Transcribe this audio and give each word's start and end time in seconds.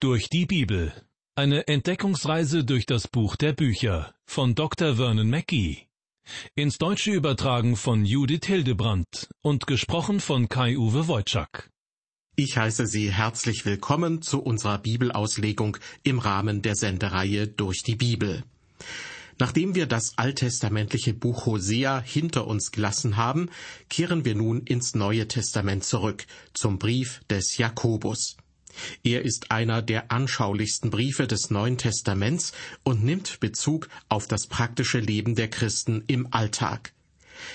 Durch 0.00 0.28
die 0.28 0.46
Bibel. 0.46 0.92
Eine 1.34 1.66
Entdeckungsreise 1.66 2.62
durch 2.62 2.86
das 2.86 3.08
Buch 3.08 3.34
der 3.34 3.52
Bücher 3.52 4.14
von 4.26 4.54
Dr. 4.54 4.94
Vernon 4.94 5.28
Mackey. 5.28 5.88
Ins 6.54 6.78
Deutsche 6.78 7.10
übertragen 7.10 7.74
von 7.74 8.04
Judith 8.04 8.46
Hildebrandt 8.46 9.28
und 9.42 9.66
gesprochen 9.66 10.20
von 10.20 10.48
Kai-Uwe 10.48 11.08
Wojczak. 11.08 11.72
Ich 12.36 12.56
heiße 12.56 12.86
Sie 12.86 13.10
herzlich 13.10 13.66
willkommen 13.66 14.22
zu 14.22 14.40
unserer 14.40 14.78
Bibelauslegung 14.78 15.78
im 16.04 16.20
Rahmen 16.20 16.62
der 16.62 16.76
Sendereihe 16.76 17.48
Durch 17.48 17.82
die 17.82 17.96
Bibel. 17.96 18.44
Nachdem 19.40 19.74
wir 19.74 19.86
das 19.86 20.16
alttestamentliche 20.16 21.12
Buch 21.12 21.44
Hosea 21.44 22.00
hinter 22.00 22.46
uns 22.46 22.70
gelassen 22.70 23.16
haben, 23.16 23.50
kehren 23.88 24.24
wir 24.24 24.36
nun 24.36 24.62
ins 24.62 24.94
Neue 24.94 25.26
Testament 25.26 25.82
zurück, 25.82 26.24
zum 26.54 26.78
Brief 26.78 27.20
des 27.28 27.56
Jakobus. 27.56 28.36
Er 29.02 29.22
ist 29.22 29.50
einer 29.50 29.82
der 29.82 30.10
anschaulichsten 30.10 30.90
Briefe 30.90 31.26
des 31.26 31.50
Neuen 31.50 31.78
Testaments 31.78 32.52
und 32.82 33.04
nimmt 33.04 33.40
Bezug 33.40 33.88
auf 34.08 34.26
das 34.26 34.46
praktische 34.46 35.00
Leben 35.00 35.34
der 35.34 35.48
Christen 35.48 36.04
im 36.06 36.32
Alltag. 36.32 36.92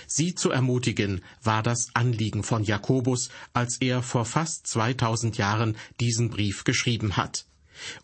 Sie 0.07 0.35
zu 0.35 0.49
ermutigen, 0.49 1.21
war 1.43 1.63
das 1.63 1.89
Anliegen 1.93 2.43
von 2.43 2.63
Jakobus, 2.63 3.29
als 3.53 3.77
er 3.81 4.01
vor 4.01 4.25
fast 4.25 4.67
2000 4.67 5.37
Jahren 5.37 5.75
diesen 5.99 6.29
Brief 6.29 6.63
geschrieben 6.63 7.17
hat. 7.17 7.45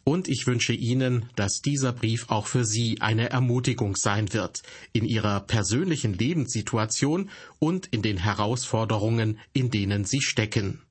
Und 0.04 0.28
ich 0.28 0.48
wünsche 0.48 0.74
Ihnen, 0.74 1.30
dass 1.36 1.62
dieser 1.62 1.94
Brief 1.94 2.30
auch 2.30 2.48
für 2.48 2.66
Sie 2.66 3.02
eine 3.02 3.30
Ermutigung 3.30 3.96
sein 3.96 4.34
wird, 4.34 4.64
in 4.94 5.06
Ihrer 5.06 5.42
persönlichen 5.42 6.14
Lebenssituation 6.14 7.30
und 7.60 7.88
in 7.88 8.02
den 8.02 8.18
Herausforderungen, 8.18 9.40
in 9.54 9.70
denen 9.70 10.06
Sie 10.06 10.22
stecken. 10.22 10.82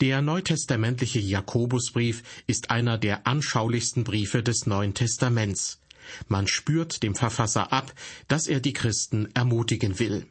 Der 0.00 0.22
neutestamentliche 0.22 1.18
Jakobusbrief 1.18 2.22
ist 2.46 2.70
einer 2.70 2.98
der 2.98 3.26
anschaulichsten 3.26 4.04
Briefe 4.04 4.44
des 4.44 4.64
Neuen 4.64 4.94
Testaments. 4.94 5.80
Man 6.28 6.46
spürt 6.46 7.02
dem 7.02 7.16
Verfasser 7.16 7.72
ab, 7.72 7.92
dass 8.28 8.46
er 8.46 8.60
die 8.60 8.72
Christen 8.72 9.28
ermutigen 9.34 9.98
will. 9.98 10.26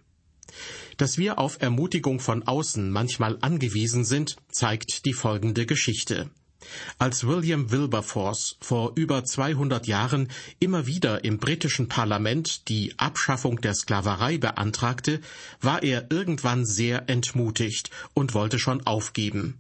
Dass 0.96 1.18
wir 1.18 1.38
auf 1.38 1.62
Ermutigung 1.62 2.22
von 2.22 2.44
außen 2.44 2.90
manchmal 2.90 3.38
angewiesen 3.42 4.06
sind, 4.06 4.38
zeigt 4.50 5.06
die 5.06 5.14
folgende 5.14 5.66
Geschichte. 5.66 6.30
Als 6.98 7.26
William 7.28 7.72
Wilberforce 7.72 8.58
vor 8.60 8.94
über 8.96 9.24
200 9.24 9.88
Jahren 9.88 10.30
immer 10.60 10.88
wieder 10.88 11.24
im 11.24 11.38
britischen 11.38 11.88
Parlament 11.88 12.68
die 12.70 12.94
Abschaffung 12.98 13.62
der 13.62 13.74
Sklaverei 13.74 14.38
beantragte, 14.38 15.22
war 15.62 15.84
er 15.84 16.08
irgendwann 16.10 16.66
sehr 16.66 17.10
entmutigt 17.10 17.92
und 18.14 18.34
wollte 18.34 18.60
schon 18.60 18.86
aufgeben. 18.86 19.60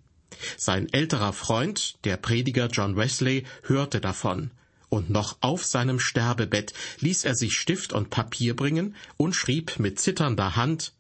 Sein 0.58 0.92
älterer 0.92 1.34
Freund, 1.34 1.98
der 2.04 2.18
Prediger 2.18 2.68
John 2.68 2.96
Wesley, 2.96 3.46
hörte 3.64 4.02
davon, 4.02 4.52
und 4.90 5.10
noch 5.10 5.38
auf 5.42 5.66
seinem 5.66 6.00
Sterbebett 6.00 6.74
ließ 7.00 7.26
er 7.26 7.36
sich 7.36 7.58
Stift 7.58 7.94
und 7.94 8.10
Papier 8.10 8.56
bringen 8.56 8.96
und 9.18 9.36
schrieb 9.36 9.80
mit 9.80 10.00
zitternder 10.00 10.56
Hand 10.56 10.94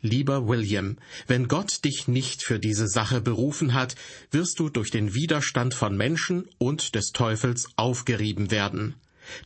Lieber 0.00 0.48
William, 0.48 0.98
wenn 1.26 1.48
Gott 1.48 1.84
dich 1.84 2.08
nicht 2.08 2.42
für 2.42 2.58
diese 2.58 2.88
Sache 2.88 3.20
berufen 3.20 3.74
hat, 3.74 3.94
wirst 4.30 4.58
du 4.58 4.68
durch 4.68 4.90
den 4.90 5.14
Widerstand 5.14 5.74
von 5.74 5.96
Menschen 5.96 6.48
und 6.58 6.94
des 6.94 7.12
Teufels 7.12 7.68
aufgerieben 7.76 8.50
werden. 8.50 8.94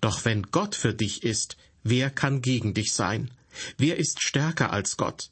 Doch 0.00 0.24
wenn 0.24 0.44
Gott 0.50 0.74
für 0.74 0.94
dich 0.94 1.22
ist, 1.22 1.56
wer 1.82 2.10
kann 2.10 2.42
gegen 2.42 2.74
dich 2.74 2.92
sein? 2.92 3.30
Wer 3.78 3.97
ist 3.97 4.22
stärker 4.22 4.72
als 4.72 4.97
Gott? 4.97 5.30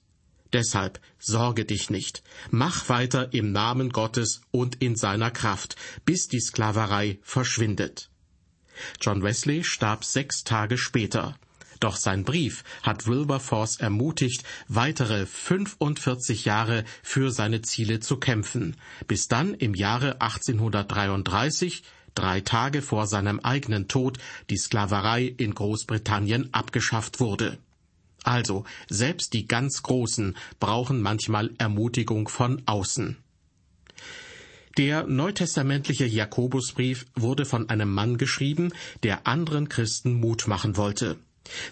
Deshalb 0.52 1.00
sorge 1.18 1.64
dich 1.64 1.90
nicht, 1.90 2.22
mach 2.50 2.88
weiter 2.88 3.34
im 3.34 3.50
Namen 3.50 3.90
Gottes 3.90 4.40
und 4.52 4.80
in 4.80 4.94
seiner 4.94 5.32
Kraft, 5.32 5.74
bis 6.04 6.28
die 6.28 6.40
Sklaverei 6.40 7.18
verschwindet. 7.22 8.08
John 9.00 9.22
Wesley 9.22 9.64
starb 9.64 10.04
sechs 10.04 10.44
Tage 10.44 10.78
später. 10.78 11.36
Doch 11.80 11.96
sein 11.96 12.24
Brief 12.24 12.64
hat 12.82 13.06
Wilberforce 13.06 13.76
ermutigt, 13.76 14.44
weitere 14.68 15.26
45 15.26 16.44
Jahre 16.44 16.84
für 17.02 17.30
seine 17.30 17.62
Ziele 17.62 18.00
zu 18.00 18.16
kämpfen, 18.16 18.76
bis 19.06 19.28
dann 19.28 19.54
im 19.54 19.74
Jahre 19.74 20.20
1833, 20.20 21.82
drei 22.14 22.40
Tage 22.40 22.82
vor 22.82 23.06
seinem 23.06 23.40
eigenen 23.40 23.88
Tod, 23.88 24.18
die 24.50 24.56
Sklaverei 24.56 25.24
in 25.24 25.54
Großbritannien 25.54 26.52
abgeschafft 26.52 27.20
wurde. 27.20 27.58
Also, 28.22 28.64
selbst 28.88 29.34
die 29.34 29.46
ganz 29.46 29.82
Großen 29.82 30.36
brauchen 30.58 31.02
manchmal 31.02 31.50
Ermutigung 31.58 32.28
von 32.28 32.62
außen. 32.66 33.18
Der 34.78 35.06
neutestamentliche 35.06 36.06
Jakobusbrief 36.06 37.06
wurde 37.14 37.44
von 37.44 37.68
einem 37.70 37.92
Mann 37.92 38.18
geschrieben, 38.18 38.72
der 39.04 39.26
anderen 39.26 39.68
Christen 39.68 40.14
Mut 40.14 40.48
machen 40.48 40.76
wollte. 40.76 41.16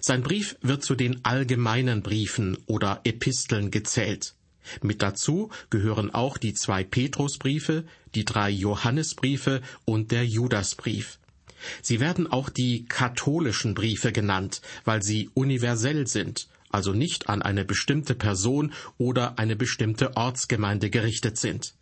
Sein 0.01 0.23
Brief 0.23 0.55
wird 0.61 0.83
zu 0.83 0.95
den 0.95 1.23
allgemeinen 1.25 2.01
Briefen 2.01 2.57
oder 2.67 3.01
Episteln 3.03 3.71
gezählt. 3.71 4.35
Mit 4.81 5.01
dazu 5.01 5.49
gehören 5.69 6.13
auch 6.13 6.37
die 6.37 6.53
zwei 6.53 6.83
Petrusbriefe, 6.83 7.85
die 8.15 8.25
drei 8.25 8.49
Johannesbriefe 8.49 9.61
und 9.85 10.11
der 10.11 10.25
Judasbrief. 10.25 11.19
Sie 11.81 11.99
werden 11.99 12.31
auch 12.31 12.49
die 12.49 12.85
katholischen 12.85 13.73
Briefe 13.73 14.11
genannt, 14.11 14.61
weil 14.85 15.01
sie 15.01 15.29
universell 15.33 16.07
sind, 16.07 16.47
also 16.69 16.93
nicht 16.93 17.29
an 17.29 17.41
eine 17.41 17.65
bestimmte 17.65 18.15
Person 18.15 18.73
oder 18.97 19.39
eine 19.39 19.55
bestimmte 19.55 20.15
Ortsgemeinde 20.17 20.89
gerichtet 20.89 21.37
sind. 21.37 21.73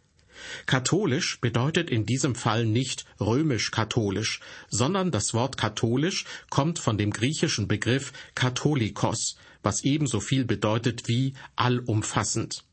Katholisch 0.65 1.39
bedeutet 1.39 1.89
in 1.89 2.05
diesem 2.05 2.35
Fall 2.35 2.65
nicht 2.65 3.05
römisch-katholisch, 3.19 4.39
sondern 4.69 5.11
das 5.11 5.33
Wort 5.33 5.57
katholisch 5.57 6.25
kommt 6.49 6.79
von 6.79 6.97
dem 6.97 7.11
griechischen 7.11 7.67
Begriff 7.67 8.13
katholikos, 8.35 9.37
was 9.63 9.83
ebenso 9.83 10.19
viel 10.19 10.45
bedeutet 10.45 11.07
wie 11.07 11.33
allumfassend. 11.55 12.63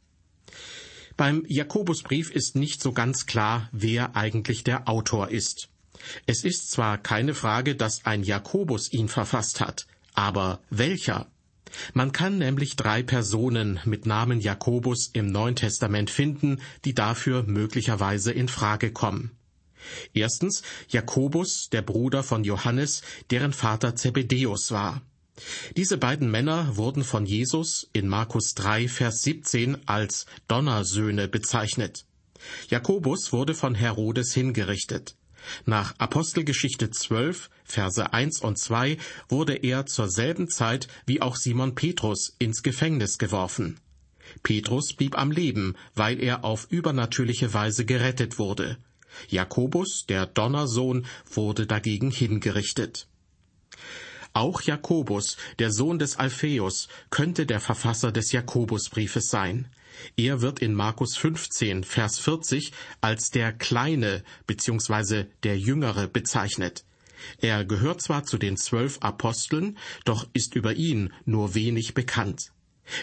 Beim 1.16 1.44
Jakobusbrief 1.48 2.30
ist 2.30 2.54
nicht 2.54 2.80
so 2.80 2.92
ganz 2.92 3.26
klar, 3.26 3.68
wer 3.72 4.14
eigentlich 4.14 4.62
der 4.62 4.88
Autor 4.88 5.30
ist. 5.30 5.68
Es 6.26 6.44
ist 6.44 6.70
zwar 6.70 6.96
keine 6.96 7.34
Frage, 7.34 7.74
dass 7.74 8.06
ein 8.06 8.22
Jakobus 8.22 8.92
ihn 8.92 9.08
verfasst 9.08 9.60
hat, 9.60 9.86
aber 10.14 10.60
welcher? 10.70 11.26
Man 11.94 12.12
kann 12.12 12.38
nämlich 12.38 12.76
drei 12.76 13.02
Personen 13.02 13.80
mit 13.84 14.06
Namen 14.06 14.40
Jakobus 14.40 15.10
im 15.12 15.30
Neuen 15.30 15.56
Testament 15.56 16.10
finden, 16.10 16.60
die 16.84 16.94
dafür 16.94 17.44
möglicherweise 17.44 18.32
in 18.32 18.48
Frage 18.48 18.92
kommen. 18.92 19.32
Erstens 20.12 20.62
Jakobus, 20.88 21.68
der 21.70 21.82
Bruder 21.82 22.22
von 22.22 22.44
Johannes, 22.44 23.02
deren 23.30 23.52
Vater 23.52 23.96
Zebedäus 23.96 24.70
war. 24.70 25.02
Diese 25.76 25.98
beiden 25.98 26.30
Männer 26.30 26.76
wurden 26.76 27.04
von 27.04 27.24
Jesus 27.24 27.88
in 27.92 28.08
Markus 28.08 28.54
3, 28.54 28.88
Vers 28.88 29.22
17 29.22 29.86
als 29.86 30.26
Donnersöhne 30.48 31.28
bezeichnet. 31.28 32.04
Jakobus 32.68 33.32
wurde 33.32 33.54
von 33.54 33.74
Herodes 33.74 34.34
hingerichtet. 34.34 35.16
Nach 35.66 35.94
Apostelgeschichte 35.98 36.91
12, 36.91 37.50
Verse 37.64 38.12
1 38.12 38.41
und 38.41 38.59
2 38.59 38.98
wurde 39.28 39.54
er 39.54 39.86
zur 39.86 40.09
selben 40.09 40.48
Zeit 40.48 40.88
wie 41.06 41.22
auch 41.22 41.36
Simon 41.36 41.75
Petrus 41.75 42.34
ins 42.38 42.62
Gefängnis 42.62 43.19
geworfen. 43.19 43.78
Petrus 44.42 44.92
blieb 44.94 45.16
am 45.19 45.31
Leben, 45.31 45.75
weil 45.94 46.22
er 46.22 46.44
auf 46.44 46.66
übernatürliche 46.70 47.54
Weise 47.54 47.84
gerettet 47.84 48.38
wurde. 48.38 48.78
Jakobus, 49.28 50.04
der 50.08 50.26
Donnersohn, 50.26 51.06
wurde 51.31 51.66
dagegen 51.66 52.10
hingerichtet. 52.10 53.08
Auch 54.34 54.60
Jakobus, 54.62 55.37
der 55.58 55.72
Sohn 55.72 55.98
des 55.98 56.16
Alpheus, 56.16 56.88
könnte 57.10 57.47
der 57.47 57.60
Verfasser 57.60 58.12
des 58.12 58.32
Jakobusbriefes 58.32 59.28
sein. 59.28 59.69
Er 60.16 60.41
wird 60.41 60.60
in 60.60 60.75
Markus 60.75 61.16
15, 61.16 61.84
Vers 61.84 62.19
40 62.19 62.72
als 63.00 63.31
der 63.31 63.52
Kleine 63.52 64.22
bzw. 64.46 65.26
der 65.43 65.58
Jüngere 65.58 66.06
bezeichnet. 66.06 66.84
Er 67.40 67.64
gehört 67.64 68.00
zwar 68.00 68.25
zu 68.25 68.38
den 68.38 68.56
zwölf 68.56 68.99
Aposteln, 69.00 69.76
doch 70.05 70.26
ist 70.32 70.55
über 70.55 70.75
ihn 70.75 71.12
nur 71.25 71.55
wenig 71.55 71.94
bekannt. 71.94 72.52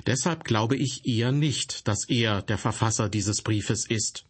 Deshalb 0.08 0.44
glaube 0.46 0.76
ich 0.76 1.06
eher 1.06 1.32
nicht, 1.32 1.88
dass 1.88 2.06
er 2.10 2.42
der 2.42 2.58
Verfasser 2.58 3.10
dieses 3.10 3.42
Briefes 3.42 3.86
ist. 3.86 4.26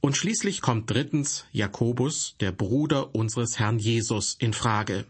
Und 0.00 0.16
schließlich 0.16 0.60
kommt 0.60 0.90
drittens 0.90 1.44
Jakobus, 1.52 2.36
der 2.40 2.52
Bruder 2.52 3.14
unseres 3.14 3.58
Herrn 3.58 3.78
Jesus, 3.78 4.34
in 4.38 4.54
Frage. 4.54 5.04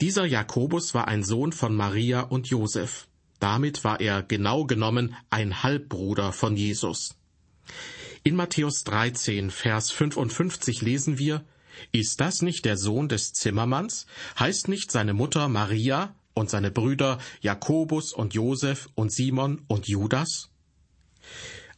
Dieser 0.00 0.26
Jakobus 0.26 0.94
war 0.94 1.08
ein 1.08 1.22
Sohn 1.22 1.52
von 1.52 1.74
Maria 1.74 2.20
und 2.20 2.48
Josef. 2.48 3.06
Damit 3.42 3.82
war 3.82 3.98
er 3.98 4.22
genau 4.22 4.66
genommen 4.66 5.16
ein 5.28 5.64
Halbbruder 5.64 6.32
von 6.32 6.56
Jesus. 6.56 7.16
In 8.22 8.36
Matthäus 8.36 8.84
13, 8.84 9.50
Vers 9.50 9.90
55 9.90 10.80
lesen 10.80 11.18
wir, 11.18 11.44
Ist 11.90 12.20
das 12.20 12.42
nicht 12.42 12.64
der 12.64 12.76
Sohn 12.76 13.08
des 13.08 13.32
Zimmermanns? 13.32 14.06
Heißt 14.38 14.68
nicht 14.68 14.92
seine 14.92 15.12
Mutter 15.12 15.48
Maria 15.48 16.14
und 16.34 16.50
seine 16.50 16.70
Brüder 16.70 17.18
Jakobus 17.40 18.12
und 18.12 18.32
Josef 18.32 18.88
und 18.94 19.10
Simon 19.12 19.62
und 19.66 19.88
Judas? 19.88 20.50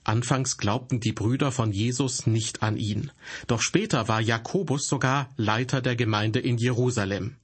Anfangs 0.04 0.58
glaubten 0.58 1.00
die 1.00 1.12
Brüder 1.12 1.50
von 1.50 1.72
Jesus 1.72 2.26
nicht 2.26 2.62
an 2.62 2.76
ihn, 2.76 3.10
doch 3.46 3.62
später 3.62 4.06
war 4.06 4.20
Jakobus 4.20 4.86
sogar 4.86 5.30
Leiter 5.38 5.80
der 5.80 5.96
Gemeinde 5.96 6.40
in 6.40 6.58
Jerusalem. 6.58 7.36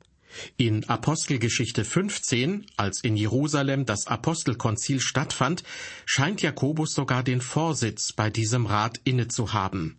In 0.57 0.89
Apostelgeschichte 0.89 1.85
15, 1.85 2.67
als 2.77 3.03
in 3.03 3.17
Jerusalem 3.17 3.87
das 3.87 4.07
Apostelkonzil 4.07 5.01
stattfand, 5.01 5.63
scheint 6.07 6.43
Jakobus 6.43 6.95
sogar 6.95 7.23
den 7.23 7.41
Vorsitz 7.41 8.13
bei 8.13 8.31
diesem 8.31 8.67
Rat 8.67 9.01
inne 9.05 9.29
zu 9.29 9.53
haben. 9.53 9.97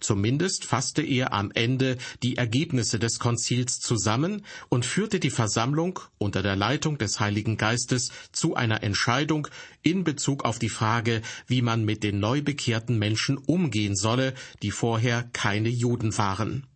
Zumindest 0.00 0.64
fasste 0.64 1.02
er 1.02 1.32
am 1.32 1.50
Ende 1.52 1.96
die 2.22 2.36
Ergebnisse 2.36 2.98
des 2.98 3.18
Konzils 3.18 3.80
zusammen 3.80 4.44
und 4.68 4.84
führte 4.84 5.20
die 5.20 5.30
Versammlung 5.30 6.00
unter 6.18 6.42
der 6.42 6.56
Leitung 6.56 6.98
des 6.98 7.20
Heiligen 7.20 7.56
Geistes 7.56 8.10
zu 8.32 8.54
einer 8.54 8.82
Entscheidung 8.82 9.48
in 9.82 10.04
Bezug 10.04 10.44
auf 10.44 10.58
die 10.58 10.68
Frage, 10.68 11.22
wie 11.46 11.62
man 11.62 11.84
mit 11.84 12.02
den 12.02 12.20
neu 12.20 12.42
bekehrten 12.42 12.98
Menschen 12.98 13.38
umgehen 13.38 13.96
solle, 13.96 14.34
die 14.62 14.70
vorher 14.70 15.28
keine 15.32 15.68
Juden 15.68 16.16
waren. 16.18 16.66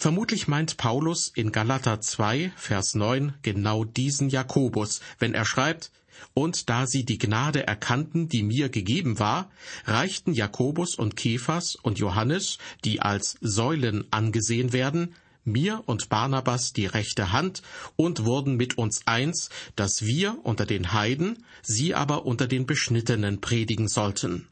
Vermutlich 0.00 0.48
meint 0.48 0.78
Paulus 0.78 1.28
in 1.28 1.52
Galater 1.52 2.00
2, 2.00 2.52
Vers 2.56 2.94
9 2.94 3.34
genau 3.42 3.84
diesen 3.84 4.30
Jakobus, 4.30 5.02
wenn 5.18 5.34
er 5.34 5.44
schreibt, 5.44 5.90
und 6.32 6.70
da 6.70 6.86
sie 6.86 7.04
die 7.04 7.18
Gnade 7.18 7.66
erkannten, 7.66 8.26
die 8.26 8.42
mir 8.42 8.70
gegeben 8.70 9.18
war, 9.18 9.50
reichten 9.84 10.32
Jakobus 10.32 10.94
und 10.94 11.16
Kephas 11.16 11.76
und 11.76 11.98
Johannes, 11.98 12.56
die 12.82 13.02
als 13.02 13.36
Säulen 13.42 14.06
angesehen 14.10 14.72
werden, 14.72 15.14
mir 15.44 15.82
und 15.84 16.08
Barnabas 16.08 16.72
die 16.72 16.86
rechte 16.86 17.32
Hand 17.32 17.60
und 17.96 18.24
wurden 18.24 18.56
mit 18.56 18.78
uns 18.78 19.06
eins, 19.06 19.50
dass 19.76 20.06
wir 20.06 20.38
unter 20.44 20.64
den 20.64 20.94
Heiden, 20.94 21.44
sie 21.60 21.94
aber 21.94 22.24
unter 22.24 22.46
den 22.46 22.64
Beschnittenen 22.64 23.42
predigen 23.42 23.86
sollten. 23.86 24.48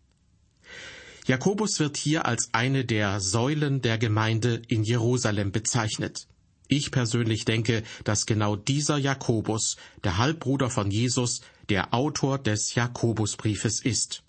Jakobus 1.28 1.78
wird 1.78 1.98
hier 1.98 2.25
als 2.25 2.48
eine 2.52 2.86
der 2.86 3.20
Säulen 3.20 3.82
der 3.82 3.98
Gemeinde 3.98 4.62
in 4.66 4.82
Jerusalem 4.82 5.52
bezeichnet. 5.52 6.26
Ich 6.69 6.90
persönlich 6.90 7.44
denke, 7.44 7.82
dass 8.04 8.25
genau 8.25 8.56
dieser 8.56 8.96
Jakobus, 8.96 9.76
der 10.04 10.16
Halbbruder 10.16 10.70
von 10.70 10.90
Jesus, 10.90 11.42
der 11.69 11.92
Autor 11.92 12.38
des 12.38 12.75
Jakobusbriefes 12.75 13.84
ist. 13.84 14.22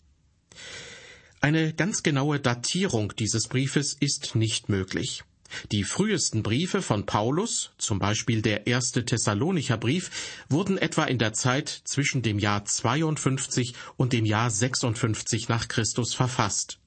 Eine 1.40 1.74
ganz 1.74 2.04
genaue 2.04 2.42
Datierung 2.42 3.13
dieses 3.18 3.48
Briefes 3.48 3.94
ist 3.98 4.36
nicht 4.36 4.68
möglich. 4.68 5.24
Die 5.72 5.86
frühesten 5.86 6.44
Briefe 6.44 6.81
von 6.81 7.06
Paulus, 7.06 7.72
zum 7.78 8.00
Beispiel 8.00 8.42
der 8.42 8.68
erste 8.68 9.06
Thessalonicher 9.06 9.78
Brief, 9.78 10.44
wurden 10.50 10.78
etwa 10.78 11.06
in 11.06 11.18
der 11.18 11.31
Zeit 11.31 11.69
zwischen 11.86 12.24
dem 12.24 12.40
Jahr 12.40 12.66
52 12.66 13.74
und 13.95 14.12
dem 14.12 14.25
Jahr 14.25 14.50
56 14.50 15.48
nach 15.48 15.69
Christus 15.69 16.13
verfasst. 16.13 16.80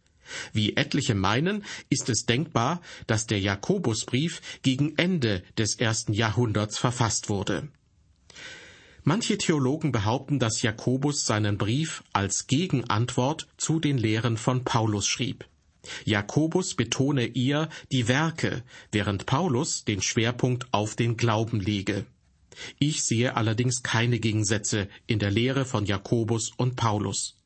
Wie 0.52 0.76
etliche 0.76 1.14
meinen, 1.14 1.64
ist 1.88 2.08
es 2.08 2.24
denkbar, 2.24 2.80
dass 3.06 3.26
der 3.26 3.40
Jakobusbrief 3.40 4.40
gegen 4.62 4.96
Ende 4.96 5.42
des 5.58 5.76
ersten 5.76 6.12
Jahrhunderts 6.12 6.78
verfasst 6.78 7.28
wurde. 7.28 7.68
Manche 9.04 9.36
Theologen 9.36 9.90
behaupten, 9.90 10.38
dass 10.38 10.62
Jakobus 10.62 11.24
seinen 11.24 11.58
Brief 11.58 12.04
als 12.12 12.46
Gegenantwort 12.46 13.48
zu 13.56 13.80
den 13.80 13.98
Lehren 13.98 14.36
von 14.36 14.62
Paulus 14.62 15.08
schrieb. 15.08 15.44
Jakobus 16.04 16.74
betone 16.74 17.34
eher 17.34 17.68
die 17.90 18.06
Werke, 18.06 18.62
während 18.92 19.26
Paulus 19.26 19.84
den 19.84 20.02
Schwerpunkt 20.02 20.66
auf 20.72 20.94
den 20.94 21.16
Glauben 21.16 21.58
lege. 21.58 22.06
Ich 22.78 23.02
sehe 23.02 23.36
allerdings 23.36 23.82
keine 23.82 24.20
Gegensätze 24.20 24.88
in 25.06 25.18
der 25.18 25.30
Lehre 25.30 25.64
von 25.64 25.86
Jakobus 25.86 26.52
und 26.56 26.76
Paulus. 26.76 27.36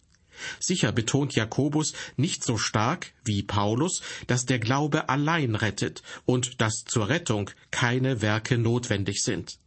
Sicher 0.61 0.93
betont 0.93 1.35
Jakobus 1.35 1.93
nicht 2.17 2.45
so 2.45 2.59
stark 2.59 3.13
wie 3.25 3.43
Paulus, 3.43 4.03
dass 4.27 4.47
der 4.47 4.59
Glaube 4.59 5.09
allein 5.09 5.55
rettet 5.55 6.03
und 6.25 6.61
dass 6.61 6.85
zur 6.85 7.09
Rettung 7.09 7.51
keine 7.71 8.23
Werke 8.23 8.59
notwendig 8.59 9.23
sind. 9.23 9.59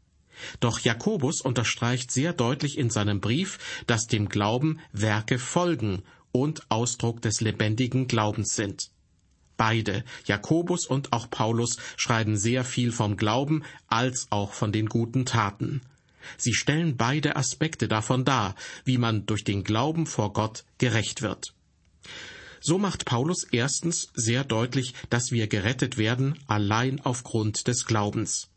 Doch 0.60 0.80
Jakobus 0.80 1.42
unterstreicht 1.42 2.12
sehr 2.12 2.34
deutlich 2.34 2.78
in 2.78 2.90
seinem 2.90 3.20
Brief, 3.20 3.60
dass 3.88 4.08
dem 4.08 4.30
Glauben 4.30 4.80
Werke 4.92 5.38
folgen 5.38 6.04
und 6.32 6.70
Ausdruck 6.70 7.22
des 7.22 7.42
lebendigen 7.42 8.08
Glaubens 8.08 8.56
sind. 8.56 8.92
Beide, 9.58 10.06
Jakobus 10.26 10.86
und 10.86 11.12
auch 11.12 11.30
Paulus, 11.30 11.78
schreiben 11.98 12.38
sehr 12.38 12.64
viel 12.64 12.94
vom 12.94 13.18
Glauben 13.18 13.64
als 13.88 14.28
auch 14.30 14.54
von 14.54 14.72
den 14.72 14.86
guten 14.86 15.26
Taten. 15.26 15.82
Sie 16.38 16.54
stellen 16.54 16.98
beide 16.98 17.36
Aspekte 17.36 17.88
davon 17.88 18.26
dar, 18.26 18.56
wie 18.86 18.98
man 18.98 19.26
durch 19.26 19.44
den 19.44 19.64
Glauben 19.64 20.06
vor 20.06 20.34
Gott 20.34 20.66
gerecht 20.78 21.22
wird. 21.22 21.54
So 22.62 22.78
macht 22.78 23.06
Paulus 23.06 23.46
erstens 23.52 24.10
sehr 24.14 24.44
deutlich, 24.44 24.94
dass 25.10 25.32
wir 25.32 25.48
gerettet 25.48 25.98
werden 25.98 26.38
allein 26.48 27.00
aufgrund 27.00 27.68
des 27.68 27.86
Glaubens. 27.86 28.50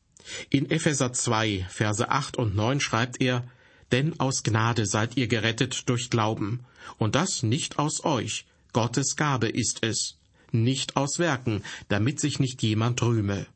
In 0.51 0.71
Epheser 0.71 1.13
2, 1.13 1.67
Verse 1.69 2.09
8 2.09 2.37
und 2.37 2.55
9 2.55 2.81
schreibt 2.81 3.21
er, 3.21 3.45
Denn 3.93 4.19
aus 4.19 4.43
Gnade 4.43 4.87
seid 4.87 5.17
ihr 5.17 5.29
gerettet 5.29 5.89
durch 5.89 6.11
Glauben, 6.11 6.65
und 6.99 7.15
das 7.15 7.43
nicht 7.43 7.79
aus 7.79 8.05
euch, 8.05 8.47
Gottes 8.73 9.17
Gabe 9.17 9.49
ist 9.49 9.85
es, 9.85 10.19
nicht 10.51 10.97
aus 10.97 11.19
Werken, 11.19 11.63
damit 11.89 12.21
sich 12.21 12.39
nicht 12.39 12.63
jemand 12.63 13.03
rühme. 13.03 13.47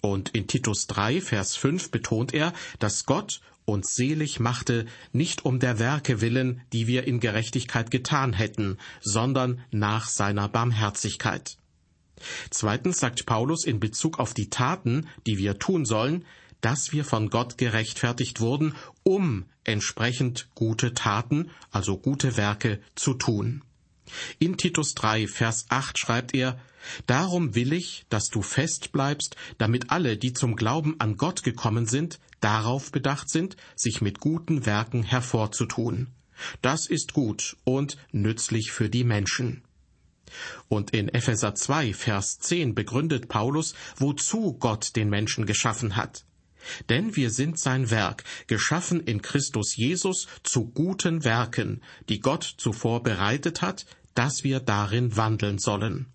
Und 0.00 0.30
in 0.30 0.46
Titus 0.46 0.86
3, 0.86 1.20
Vers 1.20 1.56
5 1.56 1.90
betont 1.90 2.32
er, 2.32 2.52
dass 2.78 3.04
Gott 3.06 3.40
uns 3.64 3.94
selig 3.94 4.40
machte, 4.40 4.86
nicht 5.12 5.44
um 5.44 5.60
der 5.60 5.78
Werke 5.78 6.20
willen, 6.20 6.62
die 6.72 6.86
wir 6.86 7.06
in 7.06 7.20
Gerechtigkeit 7.20 7.90
getan 7.90 8.32
hätten, 8.32 8.78
sondern 9.00 9.62
nach 9.70 10.08
seiner 10.08 10.48
Barmherzigkeit. 10.48 11.56
Zweitens 12.50 12.98
sagt 12.98 13.26
Paulus 13.26 13.64
in 13.64 13.80
Bezug 13.80 14.18
auf 14.18 14.34
die 14.34 14.50
Taten, 14.50 15.06
die 15.26 15.38
wir 15.38 15.58
tun 15.58 15.84
sollen, 15.84 16.24
dass 16.60 16.92
wir 16.92 17.04
von 17.04 17.30
Gott 17.30 17.56
gerechtfertigt 17.56 18.40
wurden, 18.40 18.74
um 19.02 19.46
entsprechend 19.64 20.48
gute 20.54 20.92
Taten, 20.92 21.50
also 21.70 21.96
gute 21.96 22.36
Werke, 22.36 22.80
zu 22.94 23.14
tun. 23.14 23.62
In 24.38 24.56
Titus 24.56 24.94
3, 24.94 25.26
Vers 25.26 25.66
8 25.68 25.98
schreibt 25.98 26.34
er, 26.34 26.58
Darum 27.06 27.54
will 27.54 27.72
ich, 27.72 28.04
dass 28.08 28.30
du 28.30 28.42
fest 28.42 28.92
bleibst, 28.92 29.36
damit 29.58 29.90
alle, 29.90 30.16
die 30.16 30.32
zum 30.32 30.56
Glauben 30.56 30.98
an 30.98 31.16
Gott 31.16 31.42
gekommen 31.42 31.86
sind, 31.86 32.18
darauf 32.40 32.90
bedacht 32.90 33.28
sind, 33.28 33.56
sich 33.76 34.00
mit 34.00 34.20
guten 34.20 34.66
Werken 34.66 35.02
hervorzutun. 35.02 36.08
Das 36.62 36.86
ist 36.86 37.12
gut 37.12 37.56
und 37.64 37.98
nützlich 38.12 38.72
für 38.72 38.88
die 38.88 39.04
Menschen. 39.04 39.62
Und 40.68 40.92
in 40.92 41.08
Epheser 41.08 41.54
2, 41.54 41.92
Vers 41.92 42.38
10 42.38 42.74
begründet 42.74 43.28
Paulus, 43.28 43.74
wozu 43.96 44.54
Gott 44.54 44.96
den 44.96 45.10
Menschen 45.10 45.44
geschaffen 45.44 45.96
hat. 45.96 46.24
Denn 46.88 47.16
wir 47.16 47.30
sind 47.30 47.58
sein 47.58 47.90
Werk, 47.90 48.24
geschaffen 48.46 49.00
in 49.00 49.22
Christus 49.22 49.76
Jesus 49.76 50.28
zu 50.42 50.66
guten 50.66 51.24
Werken, 51.24 51.82
die 52.08 52.20
Gott 52.20 52.44
zuvor 52.58 53.02
bereitet 53.02 53.62
hat, 53.62 53.86
dass 54.14 54.44
wir 54.44 54.60
darin 54.60 55.16
wandeln 55.16 55.58
sollen. 55.58 56.06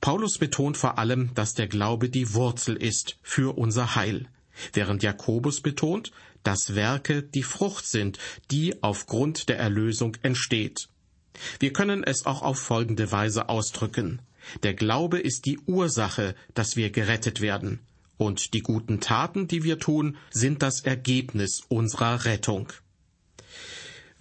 Paulus 0.00 0.38
betont 0.38 0.76
vor 0.76 0.98
allem, 0.98 1.34
dass 1.34 1.54
der 1.54 1.68
Glaube 1.68 2.08
die 2.08 2.32
Wurzel 2.32 2.76
ist 2.76 3.18
für 3.22 3.56
unser 3.58 3.94
Heil, 3.94 4.26
während 4.72 5.02
Jakobus 5.02 5.60
betont, 5.60 6.10
dass 6.42 6.74
Werke 6.74 7.22
die 7.22 7.42
Frucht 7.42 7.86
sind, 7.86 8.18
die 8.50 8.82
aufgrund 8.82 9.48
der 9.48 9.58
Erlösung 9.58 10.16
entsteht. 10.22 10.88
Wir 11.58 11.72
können 11.72 12.02
es 12.02 12.26
auch 12.26 12.42
auf 12.42 12.58
folgende 12.58 13.12
Weise 13.12 13.48
ausdrücken. 13.48 14.22
Der 14.62 14.74
Glaube 14.74 15.18
ist 15.18 15.44
die 15.44 15.58
Ursache, 15.66 16.34
dass 16.54 16.76
wir 16.76 16.90
gerettet 16.90 17.40
werden, 17.40 17.80
und 18.16 18.52
die 18.54 18.60
guten 18.60 19.00
Taten, 19.00 19.48
die 19.48 19.64
wir 19.64 19.78
tun, 19.78 20.16
sind 20.30 20.62
das 20.62 20.80
Ergebnis 20.80 21.62
unserer 21.68 22.24
Rettung. 22.24 22.72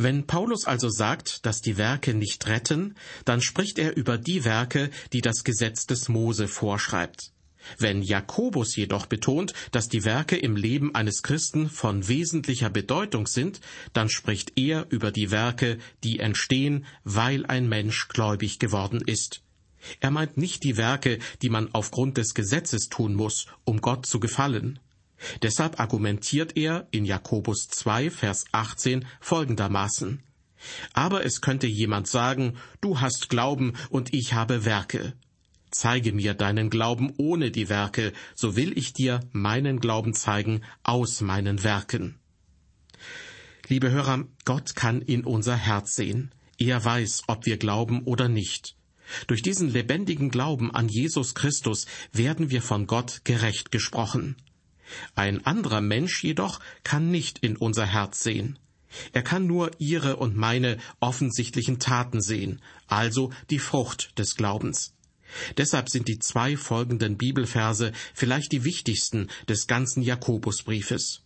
Wenn 0.01 0.25
Paulus 0.25 0.63
also 0.63 0.87
sagt, 0.87 1.45
dass 1.45 1.59
die 1.59 1.77
Werke 1.77 2.13
nicht 2.13 2.47
retten, 2.47 2.95
dann 3.25 3.41
spricht 3.41 3.77
er 3.77 3.97
über 3.97 4.17
die 4.17 4.45
Werke, 4.45 4.91
die 5.11 5.19
das 5.19 5.43
Gesetz 5.43 5.87
des 5.87 6.07
Mose 6.07 6.47
vorschreibt. 6.47 7.33
Wenn 7.77 8.01
Jakobus 8.01 8.77
jedoch 8.77 9.07
betont, 9.07 9.51
dass 9.73 9.89
die 9.89 10.05
Werke 10.05 10.37
im 10.37 10.55
Leben 10.55 10.95
eines 10.95 11.21
Christen 11.21 11.69
von 11.69 12.07
wesentlicher 12.07 12.69
Bedeutung 12.69 13.27
sind, 13.27 13.59
dann 13.91 14.07
spricht 14.07 14.53
er 14.55 14.85
über 14.89 15.11
die 15.11 15.31
Werke, 15.31 15.79
die 16.05 16.19
entstehen, 16.19 16.85
weil 17.03 17.45
ein 17.45 17.67
Mensch 17.67 18.07
gläubig 18.07 18.57
geworden 18.57 19.01
ist. 19.05 19.41
Er 19.99 20.11
meint 20.11 20.37
nicht 20.37 20.63
die 20.63 20.77
Werke, 20.77 21.19
die 21.41 21.49
man 21.49 21.73
aufgrund 21.73 22.15
des 22.15 22.33
Gesetzes 22.33 22.87
tun 22.87 23.15
muss, 23.15 23.47
um 23.65 23.81
Gott 23.81 24.05
zu 24.05 24.21
gefallen. 24.21 24.79
Deshalb 25.41 25.79
argumentiert 25.79 26.55
er 26.57 26.87
in 26.91 27.05
Jakobus 27.05 27.67
2, 27.67 28.09
Vers 28.09 28.45
18 28.51 29.05
folgendermaßen. 29.19 30.23
Aber 30.93 31.25
es 31.25 31.41
könnte 31.41 31.67
jemand 31.67 32.07
sagen, 32.07 32.57
du 32.81 32.99
hast 32.99 33.29
Glauben 33.29 33.73
und 33.89 34.13
ich 34.13 34.33
habe 34.33 34.65
Werke. 34.65 35.13
Zeige 35.71 36.13
mir 36.13 36.33
deinen 36.33 36.69
Glauben 36.69 37.13
ohne 37.17 37.51
die 37.51 37.69
Werke, 37.69 38.13
so 38.35 38.55
will 38.55 38.77
ich 38.77 38.93
dir 38.93 39.19
meinen 39.31 39.79
Glauben 39.79 40.13
zeigen 40.13 40.61
aus 40.83 41.21
meinen 41.21 41.63
Werken. 41.63 42.19
Liebe 43.67 43.91
Hörer, 43.91 44.25
Gott 44.45 44.75
kann 44.75 45.01
in 45.01 45.23
unser 45.23 45.55
Herz 45.55 45.95
sehen. 45.95 46.33
Er 46.57 46.83
weiß, 46.83 47.23
ob 47.27 47.45
wir 47.45 47.57
glauben 47.57 48.03
oder 48.03 48.27
nicht. 48.27 48.75
Durch 49.27 49.41
diesen 49.41 49.69
lebendigen 49.69 50.29
Glauben 50.29 50.73
an 50.73 50.89
Jesus 50.89 51.35
Christus 51.35 51.85
werden 52.11 52.49
wir 52.49 52.61
von 52.61 52.87
Gott 52.87 53.21
gerecht 53.23 53.71
gesprochen. 53.71 54.35
Ein 55.15 55.45
anderer 55.45 55.81
Mensch 55.81 56.23
jedoch 56.23 56.59
kann 56.83 57.11
nicht 57.11 57.39
in 57.39 57.55
unser 57.57 57.85
Herz 57.85 58.23
sehen. 58.23 58.57
Er 59.13 59.21
kann 59.21 59.45
nur 59.45 59.71
ihre 59.77 60.15
und 60.15 60.35
meine 60.35 60.77
offensichtlichen 60.99 61.79
Taten 61.79 62.21
sehen, 62.21 62.61
also 62.87 63.31
die 63.49 63.59
Frucht 63.59 64.17
des 64.17 64.35
Glaubens. 64.35 64.93
Deshalb 65.57 65.89
sind 65.89 66.07
die 66.07 66.17
zwei 66.17 66.57
folgenden 66.57 67.17
Bibelverse 67.17 67.91
vielleicht 68.13 68.51
die 68.51 68.63
wichtigsten 68.63 69.27
des 69.47 69.67
ganzen 69.67 70.01
Jakobusbriefes. 70.01 71.21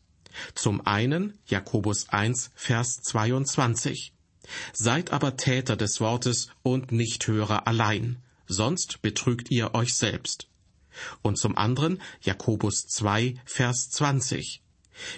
Zum 0.55 0.85
einen 0.85 1.37
Jakobus 1.45 2.09
1, 2.09 2.51
Vers 2.55 3.01
22. 3.01 4.13
Seid 4.73 5.11
aber 5.13 5.37
Täter 5.37 5.77
des 5.77 6.01
Wortes 6.01 6.49
und 6.63 6.91
nicht 6.91 7.27
Hörer 7.27 7.65
allein, 7.67 8.17
sonst 8.47 9.01
betrügt 9.01 9.51
ihr 9.51 9.73
euch 9.73 9.93
selbst. 9.93 10.49
Und 11.21 11.37
zum 11.37 11.57
anderen 11.57 12.01
Jakobus 12.21 12.87
2, 12.87 13.35
Vers 13.45 13.89
20. 13.91 14.61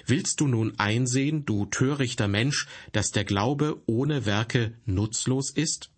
Willst 0.06 0.40
du 0.40 0.48
nun 0.48 0.80
einsehen, 0.80 1.46
du 1.46 1.66
törichter 1.66 2.28
Mensch, 2.28 2.68
dass 2.92 3.12
der 3.12 3.26
Glaube 3.26 3.82
ohne 3.86 4.26
Werke 4.26 4.74
nutzlos 4.86 5.52
ist? 5.52 5.90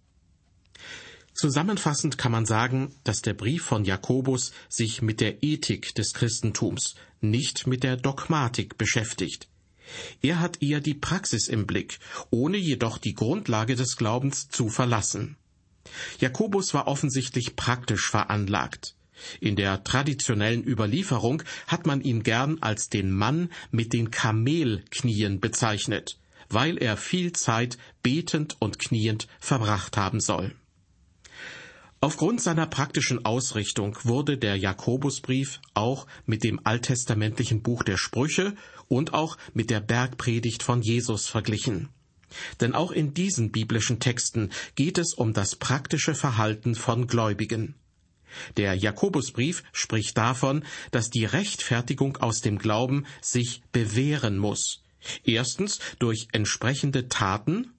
Zusammenfassend 1.33 2.17
kann 2.17 2.31
man 2.31 2.47
sagen, 2.47 2.95
dass 3.03 3.21
der 3.21 3.35
Brief 3.35 3.63
von 3.63 3.85
Jakobus 3.85 4.51
sich 4.69 5.03
mit 5.03 5.21
der 5.21 5.43
Ethik 5.43 5.93
des 5.93 6.13
Christentums, 6.13 6.95
nicht 7.21 7.67
mit 7.67 7.83
der 7.83 7.95
Dogmatik 7.95 8.79
beschäftigt. 8.79 9.47
Er 10.21 10.39
hat 10.39 10.63
eher 10.63 10.81
die 10.81 10.95
Praxis 10.95 11.47
im 11.47 11.67
Blick, 11.67 11.99
ohne 12.31 12.57
jedoch 12.57 12.97
die 12.97 13.13
Grundlage 13.13 13.75
des 13.75 13.97
Glaubens 13.97 14.49
zu 14.49 14.69
verlassen. 14.69 15.37
Jakobus 16.19 16.73
war 16.73 16.87
offensichtlich 16.87 17.55
praktisch 17.55 18.09
veranlagt. 18.09 18.96
In 19.39 19.55
der 19.55 19.83
traditionellen 19.83 20.65
Überlieferung 20.65 21.43
hat 21.67 21.85
man 21.85 22.01
ihn 22.01 22.23
gern 22.23 22.57
als 22.61 22.89
den 22.89 23.11
Mann 23.11 23.49
mit 23.71 23.93
den 23.93 24.11
Kamelknien 24.11 25.39
bezeichnet, 25.39 26.19
weil 26.49 26.77
er 26.77 26.97
viel 26.97 27.33
Zeit 27.33 27.77
betend 28.03 28.57
und 28.59 28.79
kniend 28.79 29.27
verbracht 29.39 29.97
haben 29.97 30.19
soll. 30.19 30.55
Aufgrund 31.99 32.41
seiner 32.41 32.67
praktischen 32.67 33.25
Ausrichtung 33.25 33.97
wurde 34.03 34.37
der 34.37 34.55
Jakobusbrief 34.55 35.59
auch 35.73 36.05
mit 36.27 36.43
dem 36.43 36.59
alttestamentlichen 36.63 37.63
Buch 37.63 37.81
der 37.81 37.97
Sprüche 37.97 38.53
und 38.87 39.13
auch 39.13 39.35
mit 39.55 39.71
der 39.71 39.79
Bergpredigt 39.79 40.61
von 40.61 40.83
Jesus 40.83 41.27
verglichen. 41.27 41.89
Denn 42.61 42.75
auch 42.75 42.91
in 42.91 43.15
diesen 43.15 43.51
biblischen 43.51 43.99
Texten 43.99 44.51
geht 44.75 44.99
es 44.99 45.15
um 45.15 45.33
das 45.33 45.55
praktische 45.55 46.13
Verhalten 46.13 46.75
von 46.75 47.07
Gläubigen. 47.07 47.73
Der 48.57 48.75
Jakobusbrief 48.75 49.63
spricht 49.71 50.17
davon, 50.17 50.63
dass 50.91 51.09
die 51.09 51.25
Rechtfertigung 51.25 52.17
aus 52.17 52.41
dem 52.41 52.57
Glauben 52.57 53.05
sich 53.21 53.61
bewähren 53.71 54.37
muss. 54.37 54.83
Erstens 55.23 55.79
durch 55.99 56.27
entsprechende 56.31 57.07
Taten, 57.07 57.71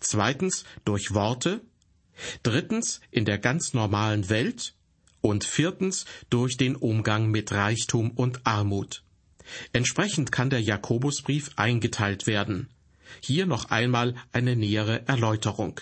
zweitens 0.00 0.64
durch 0.84 1.14
Worte, 1.14 1.60
drittens 2.42 3.00
in 3.10 3.24
der 3.24 3.38
ganz 3.38 3.74
normalen 3.74 4.28
Welt 4.28 4.74
und 5.20 5.44
viertens 5.44 6.04
durch 6.30 6.56
den 6.56 6.76
Umgang 6.76 7.30
mit 7.30 7.52
Reichtum 7.52 8.10
und 8.12 8.46
Armut. 8.46 9.02
Entsprechend 9.72 10.32
kann 10.32 10.50
der 10.50 10.60
Jakobusbrief 10.60 11.50
eingeteilt 11.56 12.26
werden. 12.26 12.68
Hier 13.20 13.46
noch 13.46 13.70
einmal 13.70 14.14
eine 14.32 14.56
nähere 14.56 15.06
Erläuterung. 15.08 15.80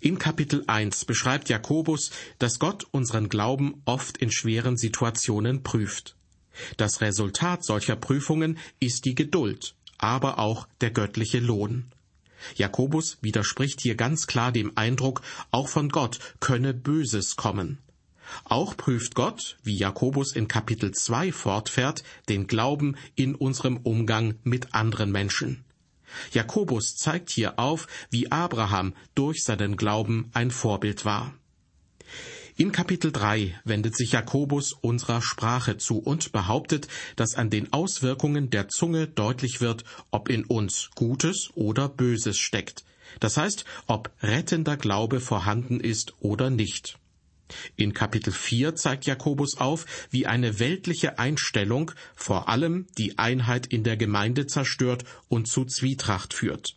In 0.00 0.18
Kapitel 0.18 0.64
1 0.66 1.04
beschreibt 1.04 1.48
Jakobus, 1.48 2.10
dass 2.38 2.58
Gott 2.58 2.86
unseren 2.90 3.28
Glauben 3.28 3.82
oft 3.84 4.18
in 4.18 4.30
schweren 4.30 4.76
Situationen 4.76 5.62
prüft. 5.62 6.16
Das 6.76 7.00
Resultat 7.00 7.64
solcher 7.64 7.96
Prüfungen 7.96 8.58
ist 8.80 9.04
die 9.04 9.14
Geduld, 9.14 9.74
aber 9.98 10.38
auch 10.38 10.68
der 10.80 10.90
göttliche 10.90 11.40
Lohn. 11.40 11.90
Jakobus 12.56 13.18
widerspricht 13.22 13.80
hier 13.80 13.94
ganz 13.94 14.26
klar 14.26 14.52
dem 14.52 14.72
Eindruck, 14.76 15.22
auch 15.50 15.68
von 15.68 15.88
Gott 15.88 16.18
könne 16.40 16.74
Böses 16.74 17.36
kommen. 17.36 17.78
Auch 18.44 18.76
prüft 18.76 19.14
Gott, 19.14 19.56
wie 19.62 19.76
Jakobus 19.76 20.32
in 20.32 20.48
Kapitel 20.48 20.92
2 20.92 21.32
fortfährt, 21.32 22.02
den 22.28 22.46
Glauben 22.46 22.96
in 23.14 23.34
unserem 23.34 23.76
Umgang 23.78 24.34
mit 24.44 24.74
anderen 24.74 25.12
Menschen. 25.12 25.64
Jakobus 26.32 26.96
zeigt 26.96 27.30
hier 27.30 27.58
auf, 27.58 27.86
wie 28.10 28.30
Abraham 28.30 28.94
durch 29.14 29.44
seinen 29.44 29.76
Glauben 29.76 30.30
ein 30.34 30.50
Vorbild 30.50 31.04
war. 31.04 31.34
In 32.56 32.70
Kapitel 32.70 33.10
3 33.10 33.60
wendet 33.64 33.96
sich 33.96 34.12
Jakobus 34.12 34.74
unserer 34.74 35.20
Sprache 35.20 35.76
zu 35.76 35.98
und 35.98 36.30
behauptet, 36.30 36.86
dass 37.16 37.34
an 37.34 37.50
den 37.50 37.72
Auswirkungen 37.72 38.48
der 38.48 38.68
Zunge 38.68 39.08
deutlich 39.08 39.60
wird, 39.60 39.82
ob 40.12 40.28
in 40.28 40.44
uns 40.44 40.90
Gutes 40.94 41.50
oder 41.54 41.88
Böses 41.88 42.38
steckt. 42.38 42.84
Das 43.18 43.36
heißt, 43.36 43.64
ob 43.88 44.12
rettender 44.22 44.76
Glaube 44.76 45.20
vorhanden 45.20 45.80
ist 45.80 46.14
oder 46.20 46.48
nicht. 46.48 46.96
In 47.76 47.92
Kapitel 47.92 48.32
4 48.32 48.74
zeigt 48.74 49.06
Jakobus 49.06 49.58
auf, 49.58 49.86
wie 50.10 50.26
eine 50.26 50.58
weltliche 50.58 51.18
Einstellung 51.18 51.90
vor 52.14 52.48
allem 52.48 52.86
die 52.98 53.18
Einheit 53.18 53.66
in 53.66 53.84
der 53.84 53.96
Gemeinde 53.96 54.46
zerstört 54.46 55.04
und 55.28 55.46
zu 55.46 55.64
Zwietracht 55.64 56.34
führt. 56.34 56.76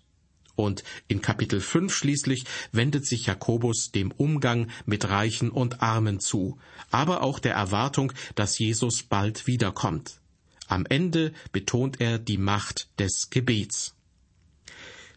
Und 0.56 0.84
in 1.08 1.22
Kapitel 1.22 1.62
5 1.62 1.94
schließlich 1.94 2.46
wendet 2.72 3.06
sich 3.06 3.28
Jakobus 3.28 3.92
dem 3.92 4.12
Umgang 4.12 4.72
mit 4.86 5.08
Reichen 5.08 5.52
und 5.52 5.84
Armen 5.84 6.20
zu, 6.20 6.58
aber 6.90 7.22
auch 7.22 7.38
der 7.38 7.54
Erwartung, 7.54 8.12
dass 8.34 8.58
Jesus 8.58 9.04
bald 9.04 9.46
wiederkommt. 9.46 10.20
Am 10.68 10.86
Ende 10.88 11.32
betont 11.52 12.02
er 12.02 12.18
die 12.18 12.40
Macht 12.40 12.90
des 13.00 13.30
Gebets. 13.30 13.96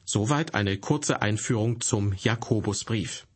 Soweit 0.04 0.54
eine 0.54 0.76
kurze 0.76 1.23
Einführung 1.23 1.80
zum 1.80 2.12
Jakobusbrief. 2.12 3.26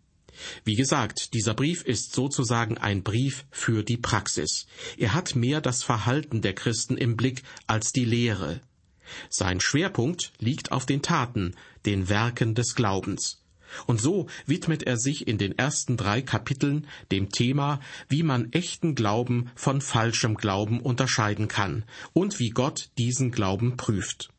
Wie 0.65 0.75
gesagt, 0.75 1.35
dieser 1.35 1.55
Brief 1.55 1.83
ist 1.83 2.15
sozusagen 2.15 2.79
ein 2.79 3.03
Brief 3.03 3.45
für 3.51 3.83
die 3.83 3.97
Praxis. 3.97 4.67
Er 4.97 5.15
hat 5.15 5.37
mehr 5.37 5.61
das 5.61 5.83
Verhalten 5.83 6.43
der 6.43 6.55
Christen 6.55 6.97
im 6.97 7.17
Blick 7.17 7.43
als 7.67 7.93
die 7.93 8.05
Lehre. 8.05 8.61
Sein 9.29 9.61
Schwerpunkt 9.61 10.33
liegt 10.39 10.73
auf 10.73 10.87
den 10.87 11.03
Taten, 11.03 11.55
den 11.87 12.09
Werken 12.09 12.55
des 12.55 12.75
Glaubens. 12.75 13.41
Und 13.87 14.01
so 14.01 14.29
widmet 14.47 14.85
er 14.85 14.97
sich 14.97 15.27
in 15.27 15.39
den 15.39 15.59
ersten 15.59 15.97
drei 15.97 16.23
Kapiteln 16.23 16.87
dem 17.11 17.31
Thema, 17.31 17.81
wie 18.09 18.23
man 18.23 18.53
echten 18.53 18.95
Glauben 18.95 19.51
von 19.57 19.81
falschem 19.81 20.37
Glauben 20.37 20.81
unterscheiden 20.81 21.49
kann 21.49 21.85
und 22.13 22.39
wie 22.39 22.51
Gott 22.51 22.91
diesen 22.99 23.31
Glauben 23.31 23.77
prüft. 23.77 24.31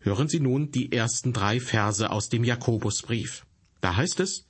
Hören 0.00 0.28
Sie 0.28 0.40
nun 0.40 0.70
die 0.70 0.92
ersten 0.92 1.32
drei 1.32 1.60
Verse 1.60 2.10
aus 2.10 2.28
dem 2.28 2.44
Jakobusbrief. 2.44 3.46
Da 3.80 3.96
heißt 3.96 4.20
es, 4.20 4.44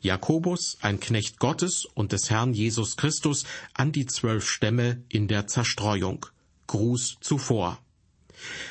Jakobus, 0.00 0.78
ein 0.80 1.00
Knecht 1.00 1.38
Gottes 1.38 1.86
und 1.94 2.12
des 2.12 2.30
Herrn 2.30 2.52
Jesus 2.52 2.96
Christus, 2.96 3.44
an 3.74 3.92
die 3.92 4.06
zwölf 4.06 4.48
Stämme 4.48 5.02
in 5.08 5.28
der 5.28 5.46
Zerstreuung. 5.46 6.26
Gruß 6.66 7.18
zuvor. 7.20 7.78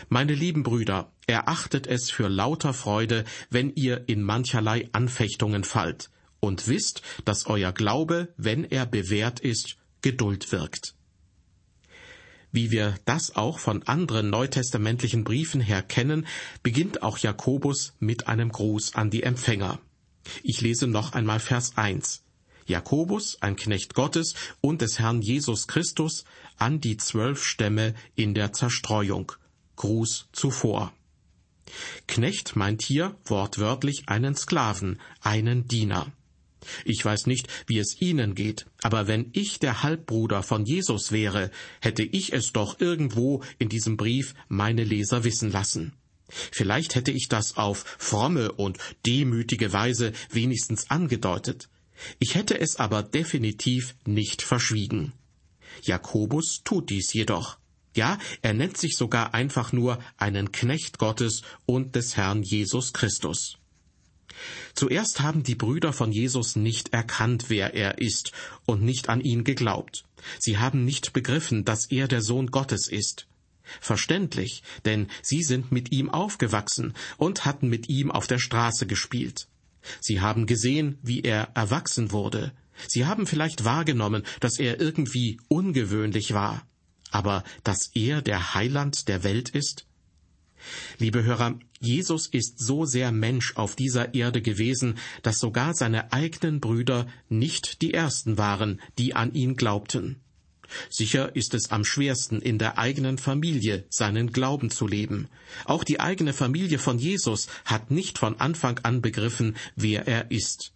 Meine 0.10 0.34
lieben 0.34 0.64
Brüder, 0.64 1.12
erachtet 1.26 1.88
es 1.88 2.10
für 2.10 2.30
lauter 2.30 2.74
Freude, 2.74 3.26
wenn 3.50 3.72
ihr 3.76 4.08
in 4.08 4.24
mancherlei 4.24 4.90
Anfechtungen 4.94 5.64
fallt, 5.64 6.10
und 6.40 6.68
wisst, 6.68 7.02
dass 7.26 7.48
euer 7.48 7.74
Glaube, 7.74 8.34
wenn 8.38 8.64
er 8.64 8.86
bewährt 8.86 9.40
ist, 9.40 9.78
Geduld 10.02 10.52
wirkt. 10.52 10.94
Wie 12.52 12.72
wir 12.72 12.96
das 13.06 13.36
auch 13.36 13.60
von 13.60 13.84
anderen 13.84 14.30
neutestamentlichen 14.30 15.24
Briefen 15.24 15.60
her 15.60 15.82
kennen, 15.82 16.26
beginnt 16.64 17.04
auch 17.04 17.18
Jakobus 17.18 17.94
mit 18.00 18.28
einem 18.28 18.52
Gruß 18.52 18.96
an 18.96 19.10
die 19.10 19.24
Empfänger. 19.24 19.80
Ich 20.44 20.62
lese 20.62 20.88
noch 20.88 21.14
einmal 21.14 21.40
Vers 21.40 21.78
1. 21.78 22.24
Jakobus, 22.66 23.42
ein 23.42 23.56
Knecht 23.56 23.94
Gottes 23.94 24.36
und 24.62 24.82
des 24.82 25.00
Herrn 25.00 25.22
Jesus 25.22 25.68
Christus, 25.68 26.26
an 26.58 26.82
die 26.82 26.98
zwölf 26.98 27.44
Stämme 27.44 27.96
in 28.16 28.34
der 28.34 28.52
Zerstreuung. 28.54 29.32
Gruß 29.78 30.28
zuvor. 30.34 30.94
Knecht 32.08 32.56
meint 32.56 32.82
hier 32.82 33.16
wortwörtlich 33.26 34.10
einen 34.10 34.36
Sklaven, 34.36 35.00
einen 35.22 35.68
Diener. 35.68 36.12
Ich 36.86 37.04
weiß 37.04 37.28
nicht, 37.28 37.48
wie 37.68 37.80
es 37.80 38.02
Ihnen 38.02 38.36
geht, 38.36 38.66
aber 38.82 39.08
wenn 39.08 39.30
ich 39.34 39.60
der 39.60 39.84
Halbbruder 39.84 40.44
von 40.44 40.66
Jesus 40.66 41.12
wäre, 41.12 41.52
hätte 41.82 42.04
ich 42.04 42.34
es 42.34 42.52
doch 42.52 42.80
irgendwo 42.80 43.42
in 43.60 43.70
diesem 43.70 43.96
Brief 43.96 44.34
meine 44.50 44.84
Leser 44.84 45.24
wissen 45.24 45.52
lassen. 45.52 45.94
Vielleicht 46.30 46.96
hätte 46.96 47.12
ich 47.12 47.28
das 47.30 47.58
auf 47.58 47.86
fromme 47.98 48.52
und 48.52 48.78
demütige 49.06 49.72
Weise 49.74 50.14
wenigstens 50.30 50.90
angedeutet. 50.90 51.70
Ich 52.20 52.36
hätte 52.36 52.60
es 52.60 52.76
aber 52.76 53.04
definitiv 53.04 53.96
nicht 54.06 54.42
verschwiegen. 54.42 55.14
Jakobus 55.84 56.62
tut 56.64 56.90
dies 56.90 57.14
jedoch. 57.14 57.58
Ja, 57.96 58.20
er 58.42 58.54
nennt 58.54 58.78
sich 58.78 58.96
sogar 58.96 59.34
einfach 59.34 59.74
nur 59.74 60.00
einen 60.18 60.52
Knecht 60.52 61.00
Gottes 61.00 61.42
und 61.66 61.96
des 61.96 62.16
Herrn 62.16 62.44
Jesus 62.44 62.94
Christus. 62.94 63.58
Zuerst 64.76 65.22
haben 65.22 65.42
die 65.42 65.56
Brüder 65.56 65.94
von 65.94 66.12
Jesus 66.12 66.56
nicht 66.56 66.94
erkannt, 66.94 67.46
wer 67.48 67.74
er 67.74 67.98
ist, 67.98 68.34
und 68.66 68.84
nicht 68.84 69.10
an 69.10 69.22
ihn 69.22 69.44
geglaubt. 69.44 70.04
Sie 70.38 70.60
haben 70.60 70.86
nicht 70.86 71.14
begriffen, 71.14 71.66
dass 71.66 71.86
er 71.86 72.08
der 72.08 72.22
Sohn 72.22 72.48
Gottes 72.48 72.88
ist. 72.88 73.28
Verständlich, 73.82 74.64
denn 74.86 75.08
sie 75.22 75.44
sind 75.44 75.72
mit 75.72 75.92
ihm 75.92 76.10
aufgewachsen 76.10 76.94
und 77.18 77.46
hatten 77.46 77.70
mit 77.70 77.90
ihm 77.90 78.12
auf 78.12 78.28
der 78.28 78.40
Straße 78.40 78.88
gespielt. 78.88 79.48
Sie 80.00 80.22
haben 80.22 80.46
gesehen, 80.46 80.98
wie 81.02 81.22
er 81.22 81.50
erwachsen 81.54 82.12
wurde. 82.12 82.52
Sie 82.88 83.06
haben 83.06 83.26
vielleicht 83.26 83.64
wahrgenommen, 83.64 84.24
dass 84.40 84.60
er 84.60 84.80
irgendwie 84.80 85.40
ungewöhnlich 85.48 86.34
war. 86.34 86.66
Aber 87.12 87.44
dass 87.64 87.92
er 87.94 88.22
der 88.22 88.54
Heiland 88.54 89.08
der 89.08 89.24
Welt 89.24 89.50
ist? 89.50 89.86
Liebe 90.98 91.24
Hörer, 91.24 91.58
Jesus 91.80 92.28
ist 92.28 92.60
so 92.60 92.86
sehr 92.86 93.12
Mensch 93.12 93.56
auf 93.56 93.76
dieser 93.76 94.14
Erde 94.14 94.42
gewesen, 94.42 94.98
dass 95.22 95.40
sogar 95.40 95.74
seine 95.74 96.12
eigenen 96.12 96.60
Brüder 96.60 97.08
nicht 97.30 97.82
die 97.82 97.94
Ersten 97.94 98.38
waren, 98.38 98.82
die 98.98 99.16
an 99.16 99.34
ihn 99.34 99.56
glaubten. 99.56 100.20
Sicher 100.90 101.36
ist 101.36 101.54
es 101.54 101.72
am 101.72 101.84
schwersten, 101.84 102.42
in 102.42 102.58
der 102.58 102.78
eigenen 102.78 103.18
Familie 103.18 103.86
seinen 103.90 104.32
Glauben 104.32 104.70
zu 104.70 104.88
leben. 104.88 105.28
Auch 105.66 105.84
die 105.84 106.00
eigene 106.00 106.34
Familie 106.34 106.80
von 106.80 107.00
Jesus 107.00 107.48
hat 107.66 107.92
nicht 107.92 108.18
von 108.18 108.40
Anfang 108.40 108.80
an 108.84 109.02
begriffen, 109.02 109.56
wer 109.76 110.08
er 110.08 110.32
ist. 110.32 110.74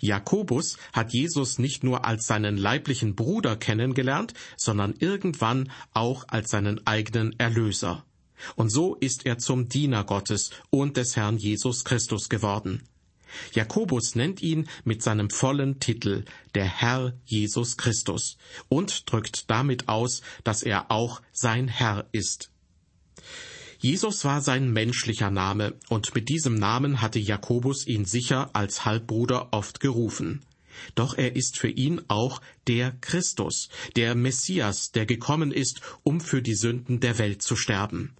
Jakobus 0.00 0.78
hat 0.92 1.12
Jesus 1.12 1.58
nicht 1.58 1.84
nur 1.84 2.04
als 2.04 2.26
seinen 2.26 2.56
leiblichen 2.56 3.14
Bruder 3.14 3.56
kennengelernt, 3.56 4.32
sondern 4.56 4.94
irgendwann 4.98 5.70
auch 5.92 6.24
als 6.28 6.50
seinen 6.50 6.86
eigenen 6.86 7.38
Erlöser. 7.38 8.04
Und 8.56 8.70
so 8.70 8.94
ist 8.94 9.26
er 9.26 9.38
zum 9.38 9.68
Diener 9.68 10.04
Gottes 10.04 10.50
und 10.70 10.96
des 10.96 11.16
Herrn 11.16 11.38
Jesus 11.38 11.84
Christus 11.84 12.28
geworden. 12.28 12.82
Jakobus 13.52 14.14
nennt 14.14 14.42
ihn 14.42 14.68
mit 14.84 15.02
seinem 15.02 15.30
vollen 15.30 15.80
Titel 15.80 16.24
der 16.54 16.64
Herr 16.64 17.14
Jesus 17.24 17.76
Christus 17.76 18.36
und 18.68 19.10
drückt 19.10 19.50
damit 19.50 19.88
aus, 19.88 20.22
dass 20.44 20.62
er 20.62 20.90
auch 20.90 21.22
sein 21.32 21.68
Herr 21.68 22.06
ist. 22.12 22.50
Jesus 23.78 24.24
war 24.24 24.40
sein 24.40 24.72
menschlicher 24.72 25.30
Name, 25.30 25.74
und 25.90 26.14
mit 26.14 26.30
diesem 26.30 26.54
Namen 26.54 27.02
hatte 27.02 27.18
Jakobus 27.18 27.86
ihn 27.86 28.06
sicher 28.06 28.48
als 28.54 28.86
Halbbruder 28.86 29.48
oft 29.52 29.78
gerufen. 29.80 30.40
Doch 30.94 31.16
er 31.16 31.36
ist 31.36 31.58
für 31.58 31.68
ihn 31.68 32.00
auch 32.08 32.40
der 32.66 32.92
Christus, 33.00 33.68
der 33.96 34.14
Messias, 34.14 34.90
der 34.92 35.06
gekommen 35.06 35.52
ist, 35.52 35.80
um 36.02 36.20
für 36.20 36.42
die 36.42 36.54
Sünden 36.54 37.00
der 37.00 37.18
Welt 37.18 37.42
zu 37.42 37.56
sterben. 37.56 38.14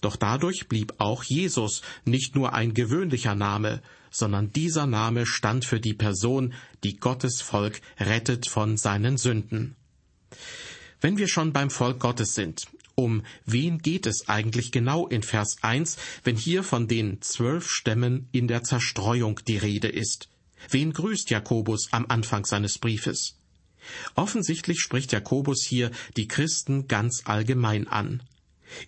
Doch 0.00 0.16
dadurch 0.16 0.68
blieb 0.68 0.94
auch 0.98 1.22
Jesus 1.22 1.82
nicht 2.04 2.34
nur 2.34 2.52
ein 2.52 2.74
gewöhnlicher 2.74 3.34
Name, 3.34 3.82
sondern 4.10 4.52
dieser 4.52 4.86
Name 4.86 5.26
stand 5.26 5.64
für 5.64 5.80
die 5.80 5.94
Person, 5.94 6.54
die 6.84 6.96
Gottes 6.96 7.40
Volk 7.40 7.80
rettet 7.98 8.48
von 8.48 8.76
seinen 8.76 9.16
Sünden. 9.16 9.76
Wenn 11.00 11.16
wir 11.16 11.28
schon 11.28 11.52
beim 11.52 11.70
Volk 11.70 12.00
Gottes 12.00 12.34
sind, 12.34 12.66
um 12.94 13.22
wen 13.46 13.78
geht 13.78 14.06
es 14.06 14.28
eigentlich 14.28 14.72
genau 14.72 15.06
in 15.06 15.22
Vers 15.22 15.58
1, 15.62 15.96
wenn 16.24 16.36
hier 16.36 16.64
von 16.64 16.88
den 16.88 17.22
zwölf 17.22 17.70
Stämmen 17.70 18.28
in 18.32 18.48
der 18.48 18.64
Zerstreuung 18.64 19.40
die 19.46 19.56
Rede 19.56 19.88
ist? 19.88 20.28
Wen 20.70 20.92
grüßt 20.92 21.30
Jakobus 21.30 21.92
am 21.92 22.06
Anfang 22.08 22.44
seines 22.44 22.78
Briefes? 22.78 23.36
Offensichtlich 24.16 24.80
spricht 24.80 25.12
Jakobus 25.12 25.64
hier 25.64 25.92
die 26.16 26.26
Christen 26.26 26.88
ganz 26.88 27.22
allgemein 27.24 27.86
an. 27.86 28.22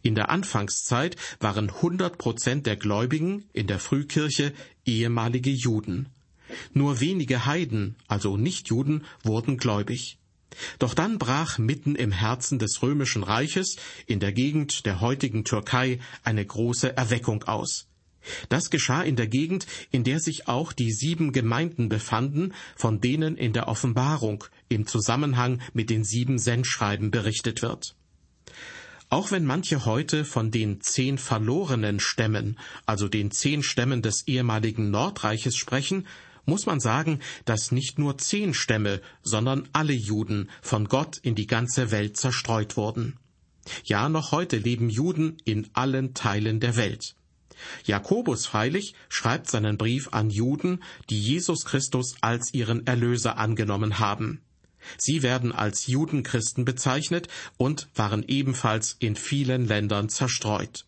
In 0.02 0.14
der 0.14 0.30
Anfangszeit 0.30 1.16
waren 1.40 1.70
100 1.70 2.18
Prozent 2.18 2.66
der 2.66 2.76
Gläubigen 2.76 3.44
in 3.52 3.66
der 3.66 3.78
Frühkirche 3.78 4.52
ehemalige 4.84 5.50
Juden. 5.50 6.08
Nur 6.72 7.00
wenige 7.00 7.46
Heiden, 7.46 7.96
also 8.08 8.36
Nichtjuden, 8.36 9.04
wurden 9.22 9.56
gläubig. 9.56 10.18
Doch 10.78 10.94
dann 10.94 11.18
brach 11.18 11.58
mitten 11.58 11.94
im 11.94 12.10
Herzen 12.10 12.58
des 12.58 12.82
römischen 12.82 13.22
Reiches, 13.22 13.76
in 14.06 14.20
der 14.20 14.32
Gegend 14.32 14.84
der 14.84 15.00
heutigen 15.00 15.44
Türkei, 15.44 16.00
eine 16.24 16.44
große 16.44 16.96
Erweckung 16.96 17.44
aus. 17.44 17.86
Das 18.48 18.68
geschah 18.68 19.02
in 19.02 19.16
der 19.16 19.28
Gegend, 19.28 19.66
in 19.90 20.04
der 20.04 20.20
sich 20.20 20.48
auch 20.48 20.72
die 20.72 20.92
sieben 20.92 21.32
Gemeinden 21.32 21.88
befanden, 21.88 22.52
von 22.76 23.00
denen 23.00 23.36
in 23.36 23.52
der 23.52 23.68
Offenbarung 23.68 24.44
im 24.68 24.86
Zusammenhang 24.86 25.60
mit 25.72 25.88
den 25.88 26.04
sieben 26.04 26.38
Sendschreiben 26.38 27.10
berichtet 27.10 27.62
wird. 27.62 27.94
Auch 29.10 29.32
wenn 29.32 29.44
manche 29.44 29.86
heute 29.86 30.24
von 30.24 30.52
den 30.52 30.80
zehn 30.80 31.18
verlorenen 31.18 31.98
Stämmen, 31.98 32.56
also 32.86 33.08
den 33.08 33.32
zehn 33.32 33.64
Stämmen 33.64 34.02
des 34.02 34.28
ehemaligen 34.28 34.92
Nordreiches 34.92 35.56
sprechen, 35.56 36.06
muss 36.44 36.64
man 36.64 36.78
sagen, 36.78 37.18
dass 37.44 37.72
nicht 37.72 37.98
nur 37.98 38.18
zehn 38.18 38.54
Stämme, 38.54 39.00
sondern 39.22 39.68
alle 39.72 39.92
Juden 39.92 40.48
von 40.62 40.86
Gott 40.86 41.18
in 41.18 41.34
die 41.34 41.48
ganze 41.48 41.90
Welt 41.90 42.16
zerstreut 42.16 42.76
wurden. 42.76 43.18
Ja, 43.84 44.08
noch 44.08 44.30
heute 44.30 44.58
leben 44.58 44.88
Juden 44.88 45.38
in 45.44 45.68
allen 45.72 46.14
Teilen 46.14 46.60
der 46.60 46.76
Welt. 46.76 47.16
Jakobus 47.84 48.46
freilich 48.46 48.94
schreibt 49.08 49.50
seinen 49.50 49.76
Brief 49.76 50.08
an 50.12 50.30
Juden, 50.30 50.82
die 51.10 51.20
Jesus 51.20 51.64
Christus 51.64 52.14
als 52.20 52.54
ihren 52.54 52.86
Erlöser 52.86 53.38
angenommen 53.38 53.98
haben. 53.98 54.40
Sie 54.96 55.22
werden 55.22 55.52
als 55.52 55.86
Judenchristen 55.86 56.64
bezeichnet 56.64 57.28
und 57.56 57.88
waren 57.94 58.24
ebenfalls 58.26 58.96
in 58.98 59.16
vielen 59.16 59.66
Ländern 59.66 60.08
zerstreut. 60.08 60.86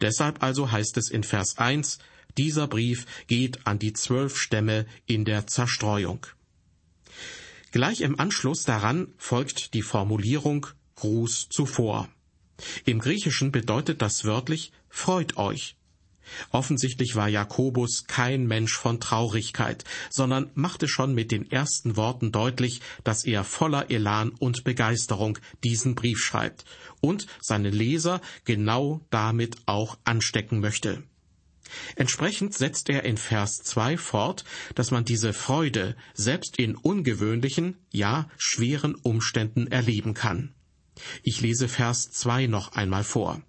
Deshalb 0.00 0.42
also 0.42 0.70
heißt 0.70 0.96
es 0.96 1.10
in 1.10 1.22
Vers 1.22 1.58
1, 1.58 1.98
dieser 2.38 2.68
Brief 2.68 3.06
geht 3.26 3.66
an 3.66 3.78
die 3.78 3.92
zwölf 3.92 4.36
Stämme 4.36 4.86
in 5.06 5.24
der 5.24 5.46
Zerstreuung. 5.46 6.26
Gleich 7.72 8.00
im 8.00 8.18
Anschluss 8.18 8.64
daran 8.64 9.12
folgt 9.16 9.74
die 9.74 9.82
Formulierung 9.82 10.66
Gruß 10.96 11.48
zuvor. 11.50 12.08
Im 12.84 12.98
Griechischen 12.98 13.52
bedeutet 13.52 14.02
das 14.02 14.24
wörtlich 14.24 14.72
Freut 14.88 15.36
euch. 15.36 15.76
Offensichtlich 16.50 17.16
war 17.16 17.28
Jakobus 17.28 18.06
kein 18.06 18.46
Mensch 18.46 18.76
von 18.76 19.00
Traurigkeit, 19.00 19.84
sondern 20.10 20.50
machte 20.54 20.88
schon 20.88 21.14
mit 21.14 21.30
den 21.30 21.50
ersten 21.50 21.96
Worten 21.96 22.32
deutlich, 22.32 22.80
dass 23.04 23.24
er 23.24 23.44
voller 23.44 23.90
Elan 23.90 24.30
und 24.30 24.64
Begeisterung 24.64 25.38
diesen 25.64 25.94
Brief 25.94 26.18
schreibt 26.18 26.64
und 27.00 27.26
seine 27.40 27.70
Leser 27.70 28.20
genau 28.44 29.00
damit 29.10 29.56
auch 29.66 29.98
anstecken 30.04 30.60
möchte. 30.60 31.02
Entsprechend 31.94 32.54
setzt 32.54 32.88
er 32.88 33.04
in 33.04 33.16
Vers 33.16 33.58
2 33.58 33.96
fort, 33.96 34.44
dass 34.74 34.90
man 34.90 35.04
diese 35.04 35.32
Freude 35.32 35.96
selbst 36.14 36.58
in 36.58 36.74
ungewöhnlichen, 36.74 37.76
ja 37.92 38.28
schweren 38.38 38.94
Umständen 38.96 39.68
erleben 39.68 40.14
kann. 40.14 40.54
Ich 41.22 41.40
lese 41.40 41.68
Vers 41.68 42.10
2 42.10 42.46
noch 42.46 42.72
einmal 42.72 43.04
vor. 43.04 43.42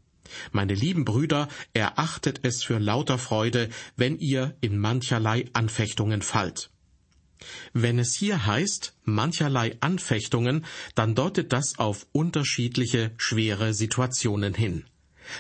Meine 0.52 0.74
lieben 0.74 1.06
Brüder, 1.06 1.48
erachtet 1.74 2.40
es 2.44 2.64
für 2.64 2.80
lauter 2.80 3.18
Freude, 3.18 3.70
wenn 3.96 4.18
ihr 4.18 4.56
in 4.62 4.78
mancherlei 4.78 5.46
Anfechtungen 5.54 6.22
fallt. 6.22 6.70
Wenn 7.74 7.98
es 8.00 8.14
hier 8.14 8.46
heißt 8.46 8.94
mancherlei 9.04 9.78
Anfechtungen, 9.82 10.66
dann 10.96 11.16
deutet 11.16 11.54
das 11.54 11.80
auf 11.80 12.06
unterschiedliche 12.12 13.12
schwere 13.18 13.74
Situationen 13.74 14.54
hin. 14.54 14.86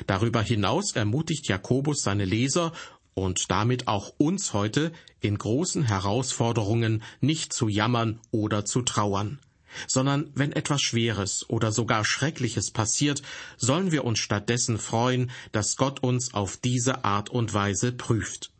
Darüber 0.08 0.42
hinaus 0.42 0.94
ermutigt 0.94 1.48
Jakobus 1.48 2.02
seine 2.02 2.26
Leser 2.26 2.72
und 3.14 3.52
damit 3.52 3.88
auch 3.88 4.14
uns 4.18 4.54
heute, 4.54 4.92
in 5.20 5.38
großen 5.38 5.84
Herausforderungen 5.84 7.04
nicht 7.20 7.54
zu 7.54 7.68
jammern 7.68 8.20
oder 8.32 8.66
zu 8.66 8.82
trauern 8.82 9.40
sondern 9.88 10.32
wenn 10.36 10.52
etwas 10.52 10.82
Schweres 10.82 11.46
oder 11.50 11.72
sogar 11.72 12.06
Schreckliches 12.06 12.72
passiert, 12.72 13.22
sollen 13.58 13.92
wir 13.92 14.06
uns 14.06 14.20
stattdessen 14.20 14.78
freuen, 14.78 15.32
dass 15.52 15.76
Gott 15.76 16.02
uns 16.02 16.34
auf 16.34 16.58
diese 16.58 17.06
Art 17.06 17.30
und 17.30 17.54
Weise 17.54 17.92
prüft. 17.92 18.52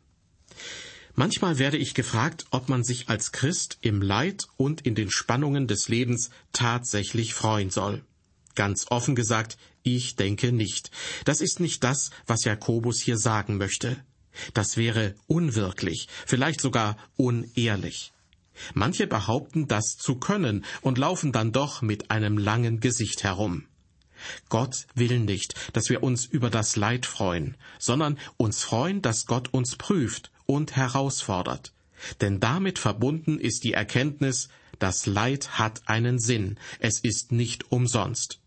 Manchmal 1.14 1.58
werde 1.58 1.76
ich 1.76 1.94
gefragt, 1.94 2.46
ob 2.50 2.68
man 2.68 2.84
sich 2.84 3.10
als 3.10 3.32
Christ 3.32 3.78
im 3.82 4.00
Leid 4.00 4.46
und 4.56 4.80
in 4.80 4.94
den 4.94 5.10
Spannungen 5.10 5.66
des 5.66 5.88
Lebens 5.88 6.30
tatsächlich 6.52 7.34
freuen 7.34 7.70
soll. 7.70 8.02
Ganz 8.54 8.86
offen 8.88 9.14
gesagt, 9.14 9.58
ich 9.82 10.16
denke 10.16 10.52
nicht. 10.52 10.90
Das 11.24 11.40
ist 11.40 11.60
nicht 11.60 11.84
das, 11.84 12.10
was 12.26 12.44
Jakobus 12.44 13.00
hier 13.00 13.18
sagen 13.18 13.58
möchte. 13.58 14.02
Das 14.54 14.76
wäre 14.78 15.14
unwirklich, 15.26 16.08
vielleicht 16.26 16.60
sogar 16.60 16.96
unehrlich. 17.16 18.11
Manche 18.74 19.06
behaupten, 19.06 19.66
das 19.66 19.96
zu 19.96 20.16
können 20.16 20.64
und 20.80 20.98
laufen 20.98 21.32
dann 21.32 21.52
doch 21.52 21.82
mit 21.82 22.10
einem 22.10 22.38
langen 22.38 22.80
Gesicht 22.80 23.24
herum. 23.24 23.64
Gott 24.48 24.86
will 24.94 25.18
nicht, 25.18 25.54
dass 25.72 25.88
wir 25.88 26.02
uns 26.02 26.24
über 26.24 26.50
das 26.50 26.76
Leid 26.76 27.06
freuen, 27.06 27.56
sondern 27.78 28.18
uns 28.36 28.62
freuen, 28.62 29.02
dass 29.02 29.26
Gott 29.26 29.52
uns 29.52 29.76
prüft 29.76 30.30
und 30.46 30.76
herausfordert. 30.76 31.72
Denn 32.20 32.40
damit 32.40 32.78
verbunden 32.78 33.38
ist 33.38 33.64
die 33.64 33.72
Erkenntnis, 33.72 34.48
das 34.78 35.06
Leid 35.06 35.58
hat 35.58 35.82
einen 35.86 36.18
Sinn, 36.18 36.58
es 36.78 37.00
ist 37.00 37.32
nicht 37.32 37.70
umsonst. 37.70 38.40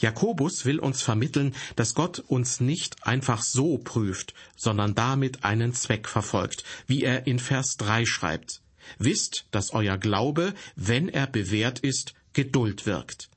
Jakobus 0.00 0.64
will 0.64 0.78
uns 0.78 1.02
vermitteln, 1.02 1.54
dass 1.76 1.94
Gott 1.94 2.20
uns 2.20 2.60
nicht 2.60 3.06
einfach 3.06 3.42
so 3.42 3.78
prüft, 3.78 4.34
sondern 4.56 4.94
damit 4.94 5.44
einen 5.44 5.74
Zweck 5.74 6.08
verfolgt, 6.08 6.64
wie 6.86 7.02
er 7.02 7.26
in 7.26 7.38
Vers 7.38 7.76
3 7.78 8.04
schreibt. 8.04 8.63
Wisst, 8.98 9.46
dass 9.50 9.72
euer 9.72 9.98
Glaube, 9.98 10.54
wenn 10.76 11.08
er 11.08 11.26
bewährt 11.26 11.80
ist, 11.80 12.14
Geduld 12.32 12.86
wirkt. 12.86 13.28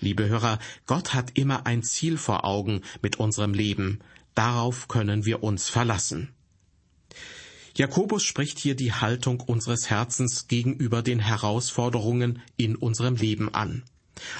Liebe 0.00 0.28
Hörer, 0.28 0.58
Gott 0.86 1.14
hat 1.14 1.32
immer 1.34 1.66
ein 1.66 1.82
Ziel 1.82 2.18
vor 2.18 2.44
Augen 2.44 2.82
mit 3.02 3.16
unserem 3.16 3.54
Leben. 3.54 4.00
Darauf 4.34 4.88
können 4.88 5.24
wir 5.24 5.42
uns 5.42 5.68
verlassen. 5.68 6.30
Jakobus 7.76 8.22
spricht 8.22 8.58
hier 8.58 8.74
die 8.74 8.92
Haltung 8.92 9.40
unseres 9.40 9.90
Herzens 9.90 10.48
gegenüber 10.48 11.02
den 11.02 11.20
Herausforderungen 11.20 12.40
in 12.56 12.74
unserem 12.74 13.16
Leben 13.16 13.54
an. 13.54 13.84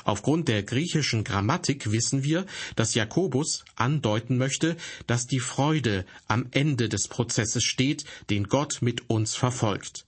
Aufgrund 0.04 0.48
der 0.48 0.62
griechischen 0.62 1.22
Grammatik 1.22 1.90
wissen 1.90 2.24
wir, 2.24 2.46
dass 2.76 2.94
Jakobus 2.94 3.64
andeuten 3.74 4.38
möchte, 4.38 4.76
dass 5.06 5.26
die 5.26 5.40
Freude 5.40 6.06
am 6.28 6.46
Ende 6.50 6.88
des 6.88 7.08
Prozesses 7.08 7.62
steht, 7.62 8.06
den 8.30 8.44
Gott 8.44 8.78
mit 8.80 9.10
uns 9.10 9.34
verfolgt. 9.34 10.06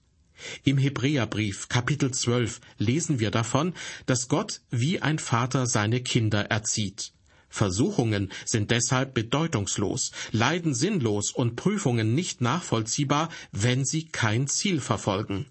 Im 0.63 0.77
Hebräerbrief 0.77 1.69
Kapitel 1.69 2.11
12 2.11 2.61
lesen 2.77 3.19
wir 3.19 3.31
davon, 3.31 3.73
dass 4.05 4.27
Gott 4.27 4.61
wie 4.69 5.01
ein 5.01 5.19
Vater 5.19 5.67
seine 5.67 6.01
Kinder 6.01 6.45
erzieht. 6.45 7.13
Versuchungen 7.49 8.31
sind 8.45 8.71
deshalb 8.71 9.13
bedeutungslos, 9.13 10.11
Leiden 10.31 10.73
sinnlos 10.73 11.31
und 11.31 11.55
Prüfungen 11.55 12.13
nicht 12.13 12.41
nachvollziehbar, 12.41 13.29
wenn 13.51 13.85
sie 13.85 14.05
kein 14.05 14.47
Ziel 14.47 14.79
verfolgen. 14.79 15.47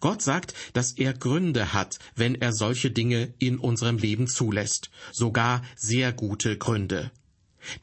Gott 0.00 0.22
sagt, 0.22 0.54
dass 0.72 0.92
er 0.92 1.14
Gründe 1.14 1.72
hat, 1.72 1.98
wenn 2.14 2.34
er 2.34 2.52
solche 2.52 2.90
Dinge 2.90 3.32
in 3.38 3.58
unserem 3.58 3.98
Leben 3.98 4.26
zulässt, 4.26 4.90
sogar 5.12 5.62
sehr 5.76 6.12
gute 6.12 6.58
Gründe. 6.58 7.10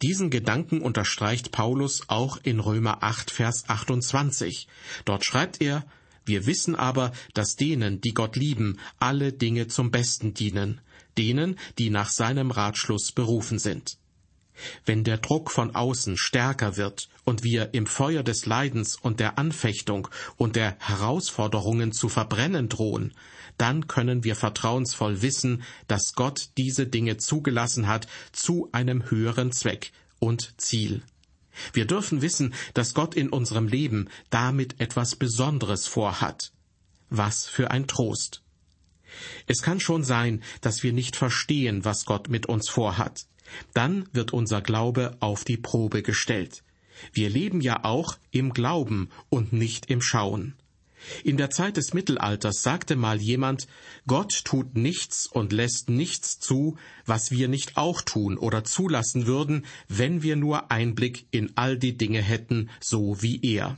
Diesen 0.01 0.29
Gedanken 0.29 0.81
unterstreicht 0.81 1.51
Paulus 1.51 2.03
auch 2.07 2.37
in 2.41 2.59
Römer 2.59 3.03
8, 3.03 3.29
Vers 3.29 3.65
28. 3.67 4.67
Dort 5.05 5.23
schreibt 5.23 5.61
er, 5.61 5.85
wir 6.27 6.45
wissen 6.45 6.75
aber, 6.75 7.11
dass 7.33 7.55
denen, 7.55 8.01
die 8.01 8.13
Gott 8.13 8.35
lieben, 8.35 8.77
alle 8.99 9.33
Dinge 9.33 9.67
zum 9.67 9.91
Besten 9.91 10.33
dienen, 10.33 10.81
denen, 11.17 11.57
die 11.77 11.89
nach 11.89 12.09
seinem 12.09 12.51
Ratschluss 12.51 13.11
berufen 13.11 13.59
sind. 13.59 13.97
Wenn 14.85 15.03
der 15.03 15.17
Druck 15.17 15.51
von 15.51 15.75
außen 15.75 16.17
stärker 16.17 16.77
wird 16.77 17.09
und 17.25 17.43
wir 17.43 17.73
im 17.73 17.85
Feuer 17.85 18.23
des 18.23 18.45
Leidens 18.45 18.95
und 18.95 19.19
der 19.19 19.37
Anfechtung 19.37 20.07
und 20.35 20.55
der 20.55 20.75
Herausforderungen 20.79 21.91
zu 21.91 22.09
verbrennen 22.09 22.67
drohen, 22.67 23.13
dann 23.57 23.87
können 23.87 24.23
wir 24.23 24.35
vertrauensvoll 24.35 25.21
wissen, 25.21 25.63
dass 25.87 26.13
Gott 26.13 26.49
diese 26.57 26.87
Dinge 26.87 27.17
zugelassen 27.17 27.87
hat 27.87 28.07
zu 28.31 28.69
einem 28.71 29.09
höheren 29.09 29.51
Zweck 29.51 29.91
und 30.19 30.53
Ziel. 30.57 31.03
Wir 31.73 31.85
dürfen 31.85 32.21
wissen, 32.21 32.53
dass 32.73 32.93
Gott 32.93 33.15
in 33.15 33.29
unserem 33.29 33.67
Leben 33.67 34.09
damit 34.29 34.79
etwas 34.79 35.15
Besonderes 35.15 35.87
vorhat. 35.87 36.51
Was 37.09 37.45
für 37.45 37.71
ein 37.71 37.87
Trost. 37.87 38.43
Es 39.47 39.61
kann 39.61 39.79
schon 39.79 40.03
sein, 40.03 40.43
dass 40.61 40.83
wir 40.83 40.93
nicht 40.93 41.15
verstehen, 41.15 41.85
was 41.85 42.05
Gott 42.05 42.29
mit 42.29 42.45
uns 42.47 42.69
vorhat. 42.69 43.25
Dann 43.73 44.07
wird 44.11 44.33
unser 44.33 44.61
Glaube 44.61 45.15
auf 45.19 45.43
die 45.45 45.57
Probe 45.57 46.03
gestellt. 46.03 46.63
Wir 47.13 47.29
leben 47.29 47.61
ja 47.61 47.83
auch 47.83 48.17
im 48.31 48.53
Glauben 48.53 49.09
und 49.29 49.53
nicht 49.53 49.89
im 49.89 50.01
Schauen. 50.01 50.55
In 51.23 51.37
der 51.37 51.49
Zeit 51.49 51.77
des 51.77 51.93
Mittelalters 51.93 52.61
sagte 52.61 52.95
mal 52.95 53.21
jemand, 53.21 53.67
Gott 54.05 54.43
tut 54.43 54.75
nichts 54.75 55.27
und 55.27 55.53
lässt 55.53 55.89
nichts 55.89 56.39
zu, 56.39 56.77
was 57.05 57.31
wir 57.31 57.47
nicht 57.47 57.77
auch 57.77 58.01
tun 58.01 58.37
oder 58.37 58.63
zulassen 58.63 59.27
würden, 59.27 59.65
wenn 59.87 60.23
wir 60.23 60.35
nur 60.35 60.71
Einblick 60.71 61.27
in 61.31 61.51
all 61.55 61.77
die 61.77 61.97
Dinge 61.97 62.21
hätten, 62.21 62.69
so 62.79 63.21
wie 63.21 63.39
er. 63.41 63.77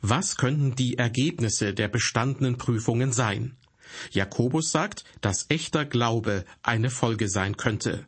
Was 0.00 0.36
könnten 0.36 0.74
die 0.74 0.98
Ergebnisse 0.98 1.74
der 1.74 1.88
bestandenen 1.88 2.58
Prüfungen 2.58 3.12
sein? 3.12 3.56
Jakobus 4.10 4.72
sagt, 4.72 5.04
dass 5.20 5.46
echter 5.48 5.84
Glaube 5.84 6.44
eine 6.62 6.90
Folge 6.90 7.28
sein 7.28 7.56
könnte. 7.56 8.06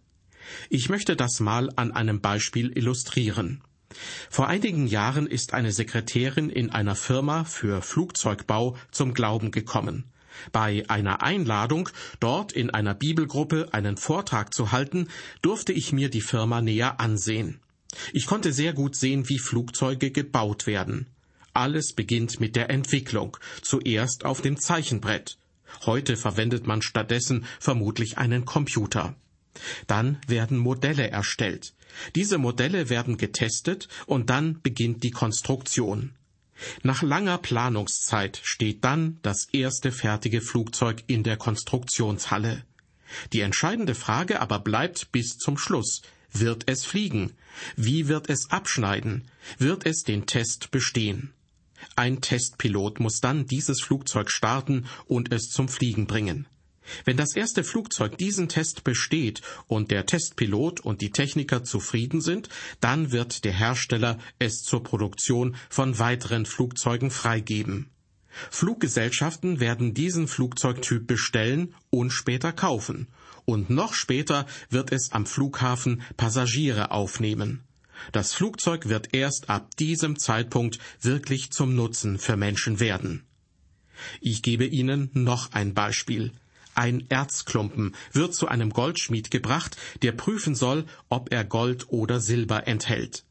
Ich 0.69 0.89
möchte 0.89 1.17
das 1.17 1.41
mal 1.41 1.71
an 1.77 1.93
einem 1.93 2.21
Beispiel 2.21 2.77
illustrieren. 2.77 3.63
Vor 4.31 4.49
einigen 4.49 4.87
Jahren 4.87 5.27
ist 5.27 5.55
eine 5.55 5.73
Sekretärin 5.73 6.51
in 6.51 6.71
einer 6.71 6.97
Firma 6.97 7.45
für 7.45 7.83
Flugzeugbau 7.83 8.77
zum 8.91 9.15
Glauben 9.15 9.51
gekommen. 9.51 10.05
Bei 10.53 10.85
einer 10.89 11.23
Einladung, 11.23 11.89
dort 12.21 12.53
in 12.53 12.71
einer 12.71 12.95
Bibelgruppe 12.95 13.69
einen 13.73 13.97
Vortrag 13.97 14.53
zu 14.53 14.73
halten, 14.73 15.09
durfte 15.43 15.73
ich 15.73 15.93
mir 15.93 16.11
die 16.11 16.21
Firma 16.21 16.61
näher 16.61 17.01
ansehen. 17.01 17.61
Ich 18.13 18.27
konnte 18.27 18.53
sehr 18.53 18.73
gut 18.73 18.97
sehen, 18.97 19.29
wie 19.29 19.39
Flugzeuge 19.39 20.11
gebaut 20.11 20.67
werden. 20.67 21.09
Alles 21.53 21.93
beginnt 21.93 22.41
mit 22.41 22.57
der 22.57 22.71
Entwicklung, 22.71 23.37
zuerst 23.63 24.25
auf 24.25 24.41
dem 24.41 24.59
Zeichenbrett. 24.59 25.39
Heute 25.87 26.17
verwendet 26.17 26.67
man 26.67 26.83
stattdessen 26.83 27.47
vermutlich 27.61 28.19
einen 28.19 28.45
Computer. 28.45 29.15
Dann 29.87 30.19
werden 30.27 30.59
Modelle 30.59 31.11
erstellt. 31.11 31.75
Diese 32.15 32.39
Modelle 32.39 32.89
werden 32.89 33.17
getestet 33.17 33.89
und 34.07 34.31
dann 34.31 34.61
beginnt 34.63 35.03
die 35.03 35.11
Konstruktion. 35.11 36.15
Nach 36.83 37.03
langer 37.03 37.39
Planungszeit 37.39 38.41
steht 38.43 38.85
dann 38.85 39.19
das 39.23 39.47
erste 39.53 39.93
fertige 39.93 40.41
Flugzeug 40.41 41.03
in 41.07 41.23
der 41.23 41.37
Konstruktionshalle. 41.37 42.65
Die 43.33 43.41
entscheidende 43.41 43.95
Frage 43.95 44.41
aber 44.41 44.61
bleibt 44.61 45.13
bis 45.13 45.37
zum 45.37 45.59
Schluss. 45.59 46.03
Wird 46.33 46.65
es 46.69 46.85
fliegen? 46.85 47.33
Wie 47.77 48.09
wird 48.09 48.29
es 48.29 48.51
abschneiden? 48.51 49.31
Wird 49.59 49.87
es 49.87 50.03
den 50.03 50.27
Test 50.27 50.71
bestehen? 50.71 51.33
Ein 51.97 52.21
Testpilot 52.21 52.99
muss 52.99 53.21
dann 53.21 53.47
dieses 53.47 53.81
Flugzeug 53.81 54.31
starten 54.31 54.87
und 55.07 55.33
es 55.33 55.51
zum 55.51 55.69
Fliegen 55.69 56.07
bringen. 56.07 56.47
Wenn 57.05 57.17
das 57.17 57.35
erste 57.35 57.65
Flugzeug 57.65 58.19
diesen 58.19 58.49
Test 58.49 58.85
besteht 58.85 59.41
und 59.67 59.91
der 59.91 60.07
Testpilot 60.07 60.81
und 60.81 61.01
die 61.01 61.11
Techniker 61.11 61.65
zufrieden 61.65 62.21
sind, 62.21 62.49
dann 62.81 63.13
wird 63.13 63.45
der 63.45 63.53
Hersteller 63.53 64.19
es 64.39 64.63
zur 64.63 64.83
Produktion 64.83 65.57
von 65.69 65.99
weiteren 65.99 66.47
Flugzeugen 66.47 67.11
freigeben. 67.11 67.91
Fluggesellschaften 68.51 69.61
werden 69.61 69.95
diesen 69.95 70.29
Flugzeugtyp 70.29 71.07
bestellen 71.07 71.75
und 71.91 72.11
später 72.11 72.53
kaufen. 72.53 73.09
Und 73.45 73.71
noch 73.71 73.95
später 73.95 74.47
wird 74.71 74.91
es 74.91 75.13
am 75.13 75.27
Flughafen 75.27 76.03
Passagiere 76.17 76.91
aufnehmen. 76.91 77.63
Das 78.13 78.35
Flugzeug 78.35 78.89
wird 78.89 79.15
erst 79.15 79.51
ab 79.51 79.77
diesem 79.77 80.19
Zeitpunkt 80.19 80.79
wirklich 81.01 81.51
zum 81.51 81.75
Nutzen 81.75 82.19
für 82.19 82.37
Menschen 82.37 82.81
werden. 82.81 83.25
Ich 84.21 84.43
gebe 84.43 84.67
Ihnen 84.67 85.11
noch 85.13 85.53
ein 85.53 85.75
Beispiel. 85.75 86.33
Ein 86.75 87.09
Erzklumpen 87.09 87.95
wird 88.13 88.35
zu 88.35 88.49
einem 88.49 88.71
Goldschmied 88.71 89.31
gebracht, 89.31 89.77
der 90.03 90.13
prüfen 90.13 90.55
soll, 90.55 90.87
ob 91.09 91.33
er 91.33 91.45
Gold 91.45 91.89
oder 91.89 92.21
Silber 92.21 92.67
enthält. 92.67 93.25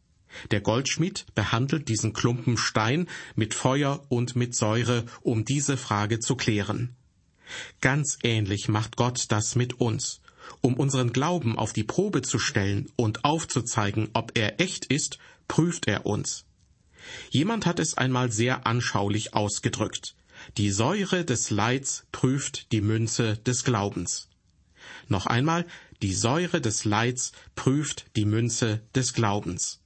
Der 0.52 0.62
Goldschmied 0.62 1.26
behandelt 1.36 1.90
diesen 1.90 2.14
Klumpen 2.14 2.58
Stein 2.58 3.08
mit 3.36 3.54
Feuer 3.54 4.06
und 4.10 4.36
mit 4.36 4.56
Säure, 4.56 5.06
um 5.22 5.46
diese 5.46 5.78
Frage 5.78 6.20
zu 6.20 6.36
klären. 6.36 6.96
Ganz 7.82 8.18
ähnlich 8.24 8.68
macht 8.68 8.96
Gott 8.96 9.26
das 9.30 9.56
mit 9.56 9.80
uns. 9.80 10.22
Um 10.62 10.74
unseren 10.76 11.14
Glauben 11.14 11.58
auf 11.58 11.74
die 11.74 11.84
Probe 11.84 12.22
zu 12.22 12.40
stellen 12.40 12.92
und 12.96 13.24
aufzuzeigen, 13.26 14.10
ob 14.14 14.38
er 14.38 14.60
echt 14.60 14.86
ist, 14.86 15.20
prüft 15.48 15.88
er 15.88 16.06
uns. 16.06 16.46
Jemand 17.30 17.66
hat 17.66 17.80
es 17.80 17.98
einmal 17.98 18.32
sehr 18.32 18.66
anschaulich 18.66 19.34
ausgedrückt. 19.34 20.16
Die 20.58 20.72
Säure 20.72 21.26
des 21.26 21.50
Leids 21.50 22.06
prüft 22.12 22.72
die 22.72 22.82
Münze 22.82 23.38
des 23.38 23.64
Glaubens. 23.64 24.30
Noch 25.08 25.26
einmal, 25.26 25.66
die 26.02 26.14
Säure 26.14 26.62
des 26.62 26.86
Leids 26.86 27.32
prüft 27.56 28.06
die 28.16 28.26
Münze 28.26 28.82
des 28.96 29.14
Glaubens. 29.14 29.82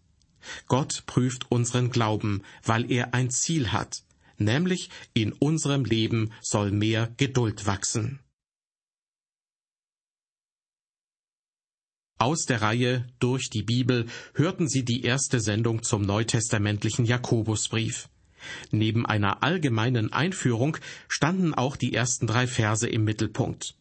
Gott 0.68 1.04
prüft 1.06 1.52
unseren 1.52 1.92
Glauben, 1.92 2.44
weil 2.64 2.92
er 2.92 3.14
ein 3.14 3.30
Ziel 3.30 3.72
hat, 3.72 4.04
nämlich 4.38 4.90
in 5.14 5.34
unserem 5.34 5.86
Leben 5.86 6.32
soll 6.42 6.72
mehr 6.72 7.14
Geduld 7.18 7.66
wachsen. 7.66 8.20
Aus 12.20 12.46
der 12.46 12.64
Reihe 12.64 13.08
Durch 13.20 13.50
die 13.52 13.62
Bibel 13.62 14.08
hörten 14.34 14.68
Sie 14.68 14.84
die 14.84 15.04
erste 15.04 15.40
Sendung 15.40 15.84
zum 15.84 16.02
neutestamentlichen 16.02 17.06
Jakobusbrief. 17.06 18.10
Neben 18.72 19.06
einer 19.06 19.44
allgemeinen 19.44 20.14
Einführung 20.14 20.78
standen 21.08 21.54
auch 21.54 21.76
die 21.76 21.94
ersten 21.94 22.28
drei 22.28 22.48
Verse 22.48 22.88
im 22.88 23.04
Mittelpunkt. 23.04 23.76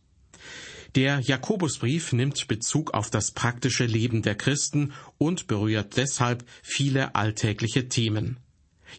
Der 0.94 1.20
Jakobusbrief 1.20 2.12
nimmt 2.12 2.48
Bezug 2.48 2.94
auf 2.94 3.10
das 3.10 3.30
praktische 3.30 3.84
Leben 3.84 4.22
der 4.22 4.34
Christen 4.34 4.94
und 5.18 5.46
berührt 5.46 5.96
deshalb 5.96 6.44
viele 6.62 7.14
alltägliche 7.14 7.88
Themen. 7.88 8.38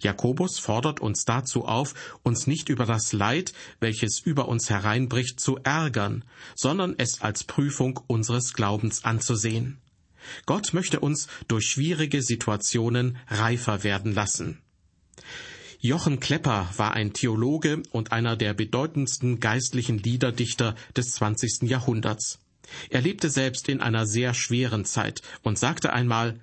Jakobus 0.02 0.60
fordert 0.60 1.00
uns 1.00 1.26
dazu 1.26 1.66
auf, 1.66 1.96
uns 2.22 2.46
nicht 2.46 2.70
über 2.70 2.86
das 2.86 3.14
Leid, 3.14 3.54
welches 3.80 4.20
über 4.20 4.48
uns 4.48 4.70
hereinbricht, 4.70 5.40
zu 5.40 5.58
ärgern, 5.64 6.24
sondern 6.56 6.94
es 6.98 7.22
als 7.22 7.44
Prüfung 7.44 8.00
unseres 8.06 8.54
Glaubens 8.54 9.04
anzusehen. 9.04 9.80
Gott 10.46 10.74
möchte 10.74 11.00
uns 11.00 11.28
durch 11.48 11.68
schwierige 11.68 12.22
Situationen 12.22 13.18
reifer 13.28 13.84
werden 13.84 14.14
lassen. 14.14 14.62
Jochen 15.80 16.20
Klepper 16.20 16.70
war 16.78 16.94
ein 16.94 17.14
Theologe 17.14 17.84
und 17.92 18.12
einer 18.12 18.36
der 18.36 18.54
bedeutendsten 18.54 19.40
geistlichen 19.40 20.00
Liederdichter 20.00 20.76
des 20.96 21.12
20. 21.12 21.70
Jahrhunderts. 21.70 22.40
Er 22.90 23.02
lebte 23.02 23.30
selbst 23.30 23.70
in 23.70 23.80
einer 23.80 24.08
sehr 24.08 24.34
schweren 24.34 24.86
Zeit 24.86 25.22
und 25.44 25.60
sagte 25.60 25.94
einmal, 25.94 26.40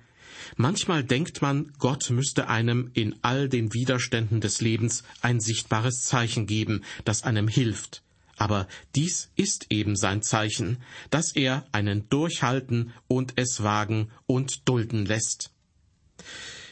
Manchmal 0.57 1.03
denkt 1.03 1.41
man, 1.41 1.73
Gott 1.79 2.09
müsste 2.09 2.47
einem 2.47 2.91
in 2.93 3.15
all 3.23 3.49
den 3.49 3.73
Widerständen 3.73 4.41
des 4.41 4.61
Lebens 4.61 5.03
ein 5.21 5.39
sichtbares 5.39 6.03
Zeichen 6.03 6.45
geben, 6.45 6.83
das 7.03 7.23
einem 7.23 7.47
hilft. 7.47 8.03
Aber 8.37 8.67
dies 8.95 9.31
ist 9.35 9.67
eben 9.69 9.95
sein 9.95 10.21
Zeichen, 10.21 10.77
dass 11.09 11.35
er 11.35 11.65
einen 11.71 12.09
durchhalten 12.09 12.93
und 13.07 13.33
es 13.37 13.63
wagen 13.63 14.11
und 14.27 14.67
dulden 14.67 15.05
lässt. 15.05 15.51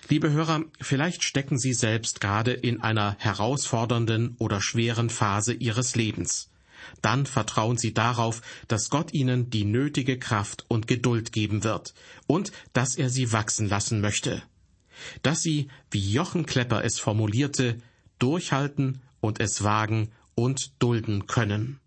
Liebe 0.09 0.31
Hörer, 0.31 0.65
vielleicht 0.81 1.23
stecken 1.23 1.57
Sie 1.57 1.73
selbst 1.73 2.19
gerade 2.19 2.51
in 2.51 2.81
einer 2.81 3.15
herausfordernden 3.19 4.35
oder 4.37 4.61
schweren 4.61 5.09
Phase 5.09 5.53
Ihres 5.53 5.95
Lebens. 5.95 6.49
Dann 7.01 7.25
vertrauen 7.25 7.77
Sie 7.77 7.93
darauf, 7.93 8.41
dass 8.67 8.89
Gott 8.89 9.13
Ihnen 9.13 9.49
die 9.49 9.63
nötige 9.63 10.19
Kraft 10.19 10.65
und 10.67 10.87
Geduld 10.87 11.31
geben 11.31 11.63
wird 11.63 11.93
und 12.27 12.51
dass 12.73 12.95
er 12.95 13.09
Sie 13.09 13.31
wachsen 13.31 13.69
lassen 13.69 14.01
möchte. 14.01 14.43
Dass 15.21 15.41
Sie, 15.41 15.69
wie 15.89 16.11
Jochen 16.11 16.45
Klepper 16.45 16.83
es 16.83 16.99
formulierte, 16.99 17.77
durchhalten 18.19 19.01
und 19.21 19.39
es 19.39 19.63
wagen 19.63 20.11
und 20.35 20.73
dulden 20.79 21.27
können. 21.27 21.79